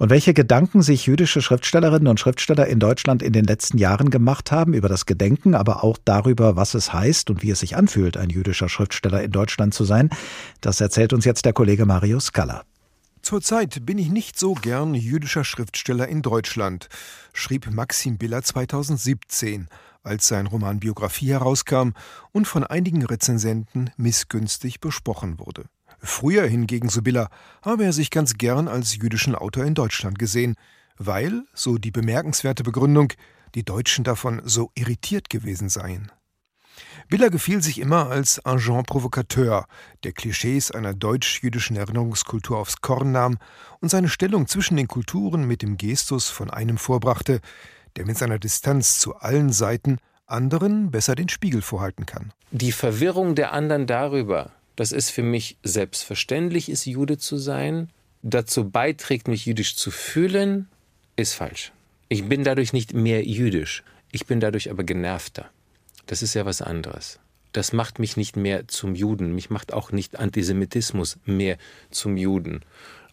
[0.00, 4.50] Und welche Gedanken sich jüdische Schriftstellerinnen und Schriftsteller in Deutschland in den letzten Jahren gemacht
[4.50, 8.16] haben über das Gedenken, aber auch darüber, was es heißt und wie es sich anfühlt,
[8.16, 10.10] ein jüdischer Schriftsteller in Deutschland zu sein,
[10.60, 12.64] das erzählt uns jetzt der Kollege Mario Scala.
[13.22, 16.88] Zurzeit bin ich nicht so gern jüdischer Schriftsteller in Deutschland,
[17.32, 19.68] schrieb Maxim Biller 2017
[20.06, 21.90] als sein Roman Biografie herauskam
[22.32, 25.64] und von einigen Rezensenten missgünstig besprochen wurde.
[25.98, 27.28] Früher hingegen, so Biller,
[27.62, 30.54] habe er sich ganz gern als jüdischen Autor in Deutschland gesehen,
[30.98, 33.12] weil, so die bemerkenswerte Begründung,
[33.54, 36.12] die Deutschen davon so irritiert gewesen seien.
[37.08, 39.66] Biller gefiel sich immer als Agent Provocateur,
[40.04, 43.38] der Klischees einer deutsch-jüdischen Erinnerungskultur aufs Korn nahm
[43.80, 47.40] und seine Stellung zwischen den Kulturen mit dem Gestus von einem vorbrachte,
[47.96, 52.32] der mit seiner Distanz zu allen Seiten anderen besser den Spiegel vorhalten kann.
[52.50, 57.90] Die Verwirrung der anderen darüber, dass es für mich selbstverständlich ist, Jude zu sein,
[58.22, 60.68] dazu beiträgt, mich jüdisch zu fühlen,
[61.16, 61.72] ist falsch.
[62.08, 63.82] Ich bin dadurch nicht mehr jüdisch,
[64.12, 65.48] ich bin dadurch aber genervter.
[66.06, 67.18] Das ist ja was anderes.
[67.52, 71.56] Das macht mich nicht mehr zum Juden, mich macht auch nicht Antisemitismus mehr
[71.90, 72.60] zum Juden.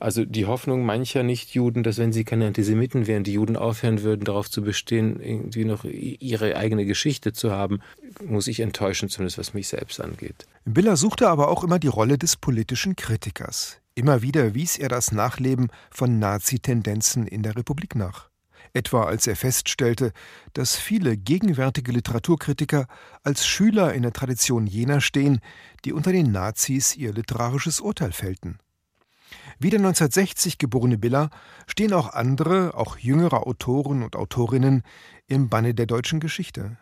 [0.03, 4.25] Also die Hoffnung mancher Nichtjuden, dass wenn sie keine Antisemiten wären, die Juden aufhören würden,
[4.25, 7.79] darauf zu bestehen, irgendwie noch ihre eigene Geschichte zu haben,
[8.21, 10.45] muss ich enttäuschen, zumindest was mich selbst angeht.
[10.65, 13.79] Biller suchte aber auch immer die Rolle des politischen Kritikers.
[13.95, 18.27] Immer wieder wies er das Nachleben von Nazi-Tendenzen in der Republik nach.
[18.73, 20.11] Etwa als er feststellte,
[20.51, 22.87] dass viele gegenwärtige Literaturkritiker
[23.23, 25.39] als Schüler in der Tradition jener stehen,
[25.85, 28.59] die unter den Nazis ihr literarisches Urteil fällten.
[29.59, 31.29] Wie der 1960 geborene Biller
[31.67, 34.83] stehen auch andere, auch jüngere Autoren und Autorinnen
[35.27, 36.77] im Banne der deutschen Geschichte.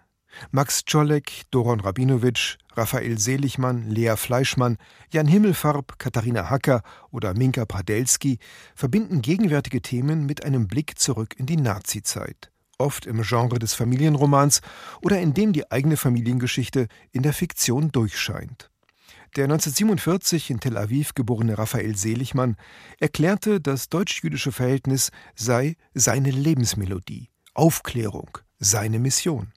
[0.52, 4.78] Max Czolek, Doron Rabinowitsch, Raphael Seligmann, Lea Fleischmann,
[5.12, 6.82] Jan Himmelfarb, Katharina Hacker
[7.12, 8.40] oder Minka Pradelski
[8.76, 14.62] verbinden gegenwärtige Themen mit einem Blick zurück in die Nazizeit, oft im Genre des Familienromans
[15.02, 18.71] oder in dem die eigene Familiengeschichte in der Fiktion durchscheint.
[19.38, 22.58] Der 1947 in Tel Aviv geborene Raphael Seligmann
[23.00, 29.54] erklärte, das deutsch-jüdische Verhältnis sei seine Lebensmelodie, Aufklärung, seine Mission.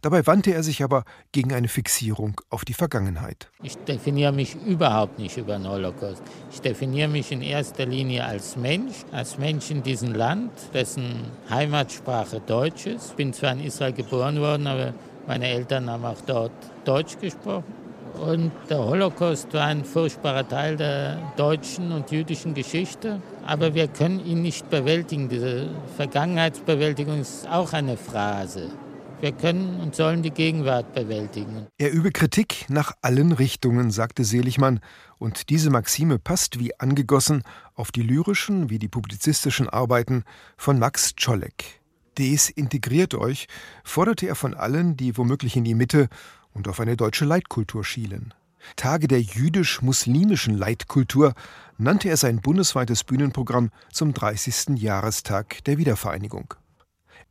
[0.00, 1.02] Dabei wandte er sich aber
[1.32, 3.50] gegen eine Fixierung auf die Vergangenheit.
[3.64, 6.22] Ich definiere mich überhaupt nicht über den Holocaust.
[6.52, 12.40] Ich definiere mich in erster Linie als Mensch, als Mensch in diesem Land, dessen Heimatsprache
[12.46, 13.10] Deutsch ist.
[13.10, 14.94] Ich bin zwar in Israel geboren worden, aber
[15.26, 16.52] meine Eltern haben auch dort
[16.84, 17.85] Deutsch gesprochen.
[18.20, 23.20] Und der Holocaust war ein furchtbarer Teil der deutschen und jüdischen Geschichte.
[23.44, 25.28] Aber wir können ihn nicht bewältigen.
[25.28, 28.70] Diese Vergangenheitsbewältigung ist auch eine Phrase.
[29.20, 31.66] Wir können und sollen die Gegenwart bewältigen.
[31.78, 34.80] Er übe Kritik nach allen Richtungen, sagte Seligmann.
[35.18, 37.42] Und diese Maxime passt wie angegossen
[37.74, 40.24] auf die lyrischen wie die publizistischen Arbeiten
[40.58, 41.80] von Max Czolek.
[42.18, 43.46] Desintegriert euch,
[43.84, 46.08] forderte er von allen, die womöglich in die Mitte
[46.56, 48.34] und auf eine deutsche Leitkultur schielen.
[48.74, 51.34] Tage der jüdisch-muslimischen Leitkultur
[51.78, 54.78] nannte er sein bundesweites Bühnenprogramm zum 30.
[54.78, 56.54] Jahrestag der Wiedervereinigung.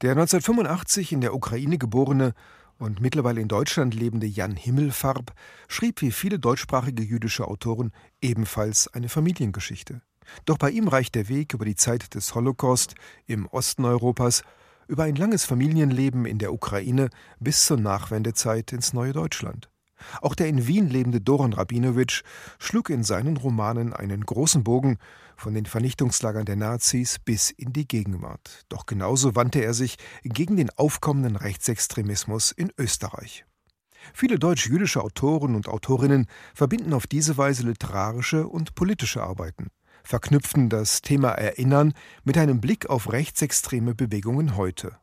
[0.01, 2.34] Der 1985 in der Ukraine geborene
[2.78, 5.34] und mittlerweile in Deutschland lebende Jan Himmelfarb
[5.67, 10.01] schrieb wie viele deutschsprachige jüdische Autoren ebenfalls eine Familiengeschichte.
[10.45, 12.95] Doch bei ihm reicht der Weg über die Zeit des Holocaust
[13.26, 14.43] im Osten Europas
[14.88, 17.09] über ein langes Familienleben in der Ukraine
[17.39, 19.69] bis zur Nachwendezeit ins neue Deutschland.
[20.21, 22.23] Auch der in Wien lebende Doron Rabinowitsch
[22.59, 24.97] schlug in seinen Romanen einen großen Bogen
[25.38, 28.65] von den Vernichtungslagern der Nazis bis in die Gegenwart.
[28.69, 33.45] Doch genauso wandte er sich gegen den aufkommenden Rechtsextremismus in Österreich.
[34.13, 39.69] Viele deutsch-jüdische Autoren und Autorinnen verbinden auf diese Weise literarische und politische Arbeiten
[40.05, 41.93] verknüpften das Thema Erinnern
[42.23, 44.97] mit einem Blick auf rechtsextreme Bewegungen heute.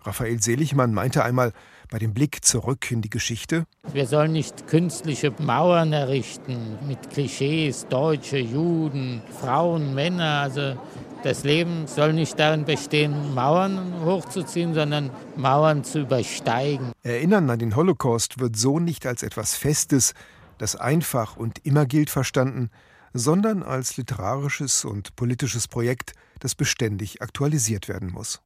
[0.00, 1.52] Raphael Seligmann meinte einmal,
[1.90, 3.64] bei dem Blick zurück in die Geschichte.
[3.92, 10.40] Wir sollen nicht künstliche Mauern errichten mit Klischees, Deutsche, Juden, Frauen, Männer.
[10.42, 10.76] Also
[11.22, 16.92] das Leben soll nicht darin bestehen, Mauern hochzuziehen, sondern Mauern zu übersteigen.
[17.02, 20.14] Erinnern an den Holocaust wird so nicht als etwas Festes,
[20.58, 22.70] das einfach und immer gilt verstanden,
[23.18, 28.40] sondern als literarisches und politisches Projekt, das beständig aktualisiert werden muss.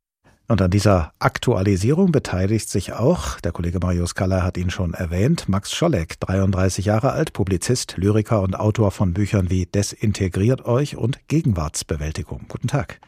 [0.50, 5.48] Und an dieser Aktualisierung beteiligt sich auch, der Kollege Marius Kaller hat ihn schon erwähnt,
[5.48, 11.20] Max Scholleck, 33 Jahre alt, Publizist, Lyriker und Autor von Büchern wie Desintegriert euch und
[11.28, 12.46] Gegenwartsbewältigung.
[12.48, 12.98] Guten Tag.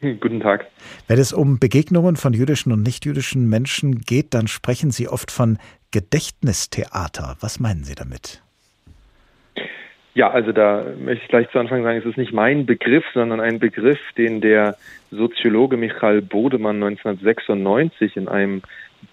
[0.00, 0.64] Guten Tag.
[1.06, 5.58] Wenn es um Begegnungen von jüdischen und nichtjüdischen Menschen geht, dann sprechen Sie oft von
[5.90, 7.36] Gedächtnistheater.
[7.40, 8.42] Was meinen Sie damit?
[10.18, 13.38] Ja, also da möchte ich gleich zu Anfang sagen, es ist nicht mein Begriff, sondern
[13.38, 14.74] ein Begriff, den der
[15.12, 18.62] Soziologe Michael Bodemann 1996 in einem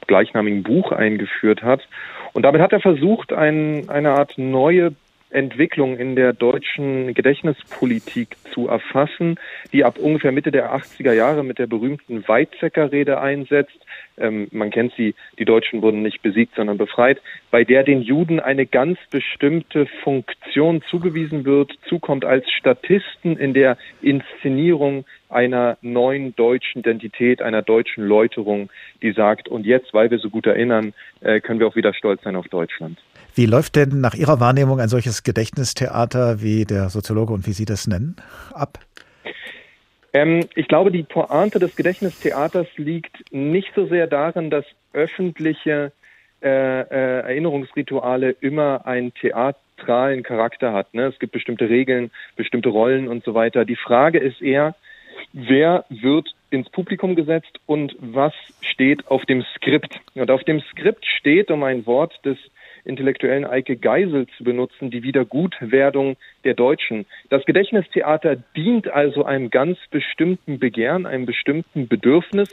[0.08, 1.88] gleichnamigen Buch eingeführt hat.
[2.34, 4.96] Und damit hat er versucht, ein, eine Art neue
[5.36, 9.38] Entwicklung in der deutschen Gedächtnispolitik zu erfassen,
[9.74, 13.78] die ab ungefähr Mitte der 80er Jahre mit der berühmten Weizsäcker-Rede einsetzt.
[14.18, 17.22] Ähm, man kennt sie, die Deutschen wurden nicht besiegt, sondern befreit,
[17.52, 23.78] bei der den Juden eine ganz bestimmte Funktion zugewiesen wird, zukommt als Statisten in der
[24.02, 28.70] Inszenierung einer neuen deutschen Identität, einer deutschen Läuterung,
[29.02, 32.24] die sagt, und jetzt, weil wir so gut erinnern, äh, können wir auch wieder stolz
[32.24, 33.00] sein auf Deutschland.
[33.36, 37.66] Wie läuft denn nach Ihrer Wahrnehmung ein solches Gedächtnistheater, wie der Soziologe und wie Sie
[37.66, 38.16] das nennen,
[38.54, 38.80] ab?
[40.14, 44.64] Ähm, ich glaube, die Pointe des Gedächtnistheaters liegt nicht so sehr darin, dass
[44.94, 45.92] öffentliche
[46.42, 50.94] äh, äh, Erinnerungsrituale immer einen theatralen Charakter hat.
[50.94, 51.08] Ne?
[51.08, 53.66] Es gibt bestimmte Regeln, bestimmte Rollen und so weiter.
[53.66, 54.76] Die Frage ist eher,
[55.34, 60.00] wer wird ins Publikum gesetzt und was steht auf dem Skript?
[60.14, 62.38] Und auf dem Skript steht, um ein Wort des
[62.86, 67.06] intellektuellen Eike Geisel zu benutzen, die Wiedergutwerdung der Deutschen.
[67.30, 72.50] Das Gedächtnistheater dient also einem ganz bestimmten Begehren, einem bestimmten Bedürfnis,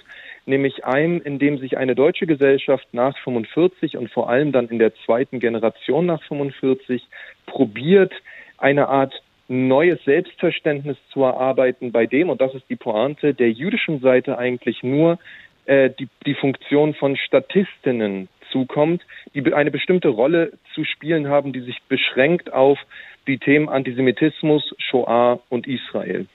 [0.47, 4.79] nämlich einem, in dem sich eine deutsche Gesellschaft nach 45 und vor allem dann in
[4.79, 7.07] der zweiten Generation nach 45
[7.47, 8.13] probiert,
[8.59, 14.01] eine Art neues Selbstverständnis zu erarbeiten, bei dem, und das ist die Pointe, der jüdischen
[14.01, 15.19] Seite eigentlich nur
[15.67, 19.03] äh, die, die Funktion von Statistinnen zukommt,
[19.35, 22.79] die eine bestimmte Rolle zu spielen haben, die sich beschränkt auf
[23.27, 26.27] die Themen Antisemitismus, Shoah und Israel.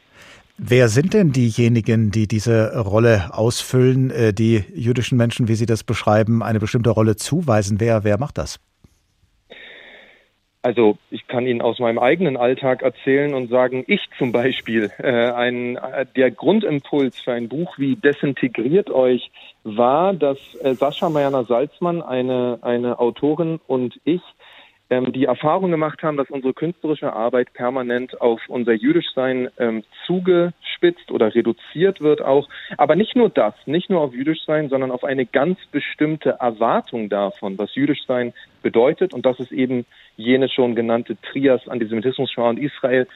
[0.60, 5.84] Wer sind denn diejenigen, die diese Rolle ausfüllen, äh, die jüdischen Menschen, wie Sie das
[5.84, 7.80] beschreiben, eine bestimmte Rolle zuweisen?
[7.80, 8.60] Wer, wer macht das?
[10.64, 15.32] Also ich kann Ihnen aus meinem eigenen Alltag erzählen und sagen, ich zum Beispiel, äh,
[15.32, 19.32] ein, äh, der Grundimpuls für ein Buch wie Desintegriert euch
[19.76, 24.22] war, dass äh, Sascha Mayana Salzmann, eine, eine Autorin und ich
[24.90, 31.12] ähm, die Erfahrung gemacht haben, dass unsere künstlerische Arbeit permanent auf unser Jüdischsein ähm, zugespitzt
[31.12, 32.48] oder reduziert wird auch.
[32.78, 37.58] Aber nicht nur das, nicht nur auf Jüdischsein, sondern auf eine ganz bestimmte Erwartung davon,
[37.58, 39.14] was Jüdischsein bedeutet.
[39.14, 43.08] Und das ist eben jene schon genannte Trias Antisemitismus, Shoah und Israel.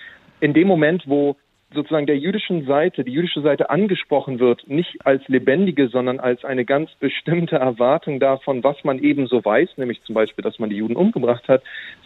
[0.41, 1.37] In dem Moment, wo
[1.73, 6.65] sozusagen der jüdischen Seite, die jüdische Seite angesprochen wird, nicht als lebendige, sondern als eine
[6.65, 10.77] ganz bestimmte Erwartung davon, was man eben so weiß, nämlich zum Beispiel, dass man die
[10.77, 11.63] Juden umgebracht hat,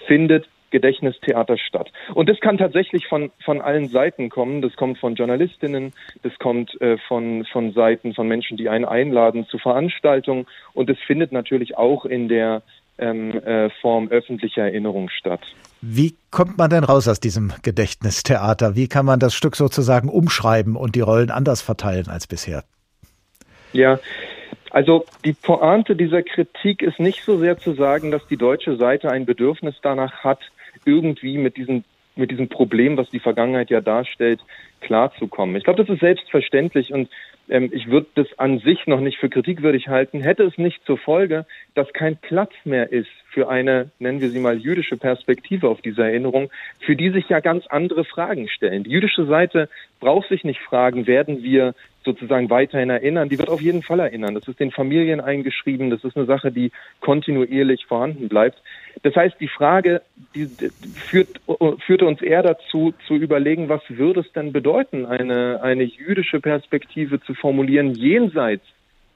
[0.07, 1.91] findet Gedächtnistheater statt.
[2.13, 4.61] Und das kann tatsächlich von, von allen Seiten kommen.
[4.61, 5.93] Das kommt von Journalistinnen,
[6.23, 10.47] das kommt äh, von, von Seiten von Menschen, die einen einladen zu Veranstaltungen.
[10.73, 12.61] Und es findet natürlich auch in der
[12.97, 15.41] ähm, äh, Form öffentlicher Erinnerung statt.
[15.81, 18.75] Wie kommt man denn raus aus diesem Gedächtnistheater?
[18.75, 22.63] Wie kann man das Stück sozusagen umschreiben und die Rollen anders verteilen als bisher?
[23.73, 23.99] Ja,
[24.71, 29.11] also die Pointe dieser Kritik ist nicht so sehr zu sagen, dass die deutsche Seite
[29.11, 30.39] ein Bedürfnis danach hat,
[30.85, 31.83] irgendwie mit diesem
[32.17, 34.39] mit diesem Problem, was die Vergangenheit ja darstellt,
[34.79, 35.57] klarzukommen.
[35.57, 37.09] Ich glaube, das ist selbstverständlich und
[37.49, 40.97] ähm, ich würde das an sich noch nicht für kritikwürdig halten, hätte es nicht zur
[40.97, 45.81] Folge, dass kein Platz mehr ist für eine, nennen wir sie mal, jüdische Perspektive auf
[45.81, 48.85] diese Erinnerung, für die sich ja ganz andere Fragen stellen.
[48.85, 49.67] Die jüdische Seite
[49.99, 51.75] braucht sich nicht fragen, werden wir
[52.05, 53.27] sozusagen weiterhin erinnern.
[53.27, 54.35] Die wird auf jeden Fall erinnern.
[54.35, 55.89] Das ist den Familien eingeschrieben.
[55.89, 56.71] Das ist eine Sache, die
[57.01, 58.61] kontinuierlich vorhanden bleibt.
[59.03, 60.01] Das heißt, die Frage
[60.33, 60.47] die,
[60.95, 61.41] führt,
[61.85, 67.19] führte uns eher dazu, zu überlegen, was würde es denn bedeuten, eine, eine jüdische Perspektive
[67.19, 68.63] zu formulieren, jenseits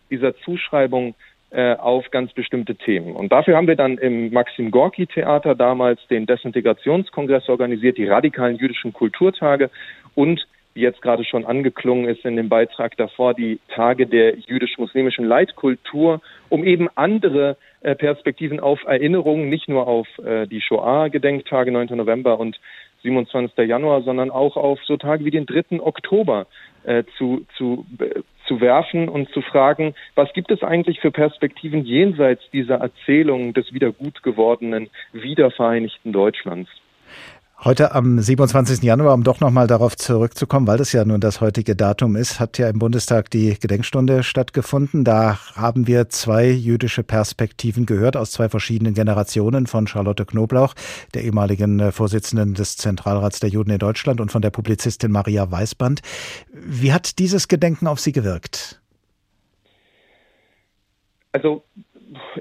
[0.10, 1.16] dieser Zuschreibung
[1.52, 3.16] auf ganz bestimmte Themen.
[3.16, 8.58] Und dafür haben wir dann im Maxim Gorki Theater damals den Desintegrationskongress organisiert, die radikalen
[8.58, 9.72] jüdischen Kulturtage
[10.14, 15.26] und wie jetzt gerade schon angeklungen ist in dem Beitrag davor, die Tage der jüdisch-muslimischen
[15.26, 21.88] Leitkultur, um eben andere äh, Perspektiven auf Erinnerungen, nicht nur auf äh, die Shoah-Gedenktage 9.
[21.98, 22.60] November und
[23.04, 23.58] 27.
[23.68, 25.82] Januar, sondern auch auf so Tage wie den 3.
[25.82, 26.48] Oktober
[26.84, 31.86] äh, zu, zu, äh, zu werfen und zu fragen, was gibt es eigentlich für Perspektiven
[31.86, 36.70] jenseits dieser Erzählung des wieder gut gewordenen, wiedervereinigten Deutschlands?
[37.62, 38.84] Heute am 27.
[38.84, 42.58] Januar, um doch nochmal darauf zurückzukommen, weil das ja nun das heutige Datum ist, hat
[42.58, 45.04] ja im Bundestag die Gedenkstunde stattgefunden.
[45.04, 50.74] Da haben wir zwei jüdische Perspektiven gehört aus zwei verschiedenen Generationen von Charlotte Knoblauch,
[51.14, 55.52] der ehemaligen äh, Vorsitzenden des Zentralrats der Juden in Deutschland und von der Publizistin Maria
[55.52, 56.00] Weißband.
[56.54, 58.80] Wie hat dieses Gedenken auf Sie gewirkt?
[61.34, 61.64] Also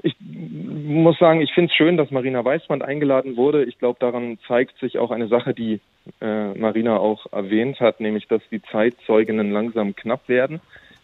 [0.03, 3.63] ich muss sagen, ich finde es schön, dass Marina Weißmann eingeladen wurde.
[3.65, 5.79] Ich glaube, daran zeigt sich auch eine Sache, die
[6.21, 10.59] äh, Marina auch erwähnt hat, nämlich, dass die Zeitzeuginnen langsam knapp werden.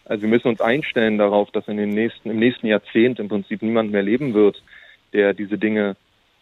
[0.06, 3.62] Also wir müssen uns einstellen darauf, dass in den nächsten, im nächsten Jahrzehnt im Prinzip
[3.62, 4.62] niemand mehr leben wird,
[5.14, 5.96] der diese Dinge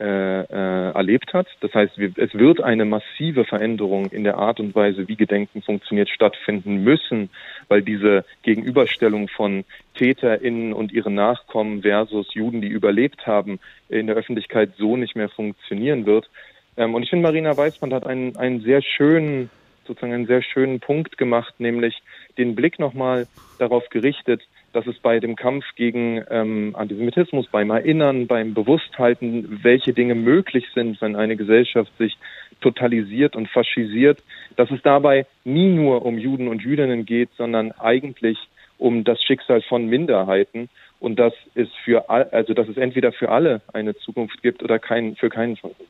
[0.04, 1.48] äh, äh, erlebt hat.
[1.62, 5.62] Das heißt, wir, es wird eine massive Veränderung in der Art und Weise, wie Gedenken
[5.62, 7.30] funktioniert, stattfinden müssen,
[7.70, 14.18] weil diese Gegenüberstellung von TäterInnen und ihren Nachkommen versus Juden, die überlebt haben, in der
[14.18, 16.30] Öffentlichkeit so nicht mehr funktionieren wird.
[16.76, 19.50] Ähm, und ich finde, Marina Weißmann hat einen, einen sehr schönen,
[19.88, 22.04] sozusagen einen sehr schönen Punkt gemacht, nämlich
[22.38, 23.26] den Blick nochmal
[23.58, 24.42] darauf gerichtet,
[24.74, 30.66] dass es bei dem Kampf gegen ähm, Antisemitismus, beim Erinnern, beim Bewussthalten, welche Dinge möglich
[30.74, 32.18] sind, wenn eine Gesellschaft sich
[32.62, 34.22] totalisiert und faschisiert,
[34.56, 38.38] dass es dabei nie nur um Juden und Jüdinnen geht, sondern eigentlich
[38.78, 40.70] um das Schicksal von Minderheiten
[41.00, 44.80] und dass es für all, also dass es entweder für alle eine Zukunft gibt oder
[44.80, 45.90] kein, für keinen von uns.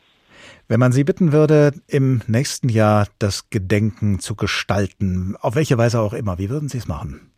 [0.67, 5.99] Wenn man Sie bitten würde, im nächsten Jahr das Gedenken zu gestalten, auf welche Weise
[5.99, 7.32] auch immer, wie würden Sie es machen?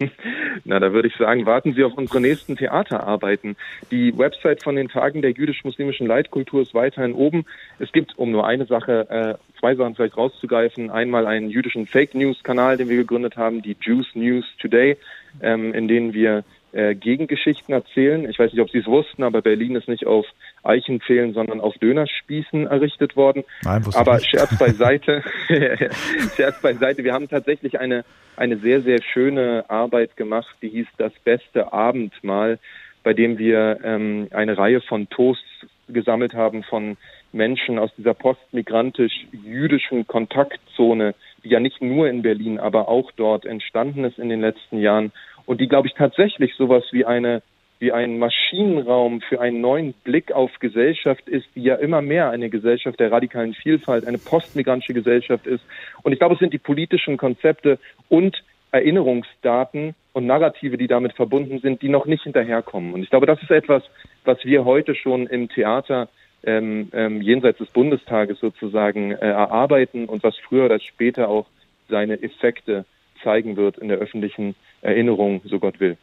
[0.64, 3.56] Na, da würde ich sagen, warten Sie auf unsere nächsten Theaterarbeiten.
[3.90, 7.44] Die Website von den Tagen der jüdisch-muslimischen Leitkultur ist weiterhin oben.
[7.78, 10.90] Es gibt, um nur eine Sache, äh, zwei Sachen vielleicht rauszugreifen.
[10.90, 14.96] Einmal einen jüdischen Fake News Kanal, den wir gegründet haben, die Jews News Today,
[15.42, 18.28] ähm, in denen wir äh, Gegengeschichten erzählen.
[18.28, 20.26] Ich weiß nicht, ob Sie es wussten, aber Berlin ist nicht auf
[20.62, 23.44] Eichenzählen, sondern auf Dönerspießen errichtet worden.
[23.62, 24.30] Nein, aber nicht.
[24.30, 25.22] Scherz beiseite,
[26.36, 27.04] Scherz beiseite.
[27.04, 28.04] Wir haben tatsächlich eine,
[28.36, 32.58] eine sehr, sehr schöne Arbeit gemacht, die hieß Das beste Abendmahl,
[33.02, 36.96] bei dem wir ähm, eine Reihe von Toasts gesammelt haben von
[37.32, 41.14] Menschen aus dieser postmigrantisch-jüdischen Kontaktzone,
[41.44, 45.12] die ja nicht nur in Berlin, aber auch dort entstanden ist in den letzten Jahren
[45.50, 47.42] und die, glaube ich, tatsächlich sowas wie eine
[47.80, 52.50] wie ein Maschinenraum für einen neuen Blick auf Gesellschaft ist, die ja immer mehr eine
[52.50, 55.64] Gesellschaft der radikalen Vielfalt, eine postmigrantische Gesellschaft ist.
[56.02, 58.36] Und ich glaube, es sind die politischen Konzepte und
[58.70, 62.94] Erinnerungsdaten und Narrative, die damit verbunden sind, die noch nicht hinterherkommen.
[62.94, 63.82] Und ich glaube, das ist etwas,
[64.24, 66.10] was wir heute schon im Theater
[66.44, 71.46] ähm, ähm, jenseits des Bundestages sozusagen äh, erarbeiten und was früher oder später auch
[71.88, 72.84] seine Effekte
[73.24, 75.96] zeigen wird in der öffentlichen Erinnerung, so Gott will.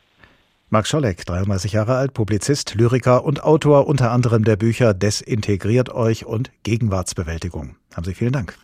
[0.70, 6.26] Max Scholleck, 33 Jahre alt, Publizist, Lyriker und Autor unter anderem der Bücher Desintegriert euch
[6.26, 7.78] und Gegenwartsbewältigung.
[7.96, 8.58] Haben Sie vielen Dank.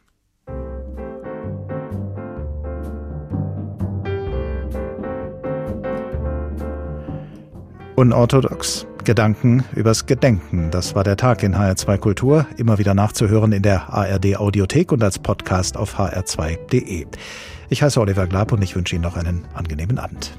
[7.96, 8.86] Unorthodox.
[9.06, 10.72] Gedanken übers Gedenken.
[10.72, 12.48] Das war der Tag in HR2 Kultur.
[12.58, 17.06] Immer wieder nachzuhören in der ARD Audiothek und als Podcast auf hr2.de.
[17.74, 20.38] Ich heiße Oliver Glab und ich wünsche Ihnen noch einen angenehmen Abend.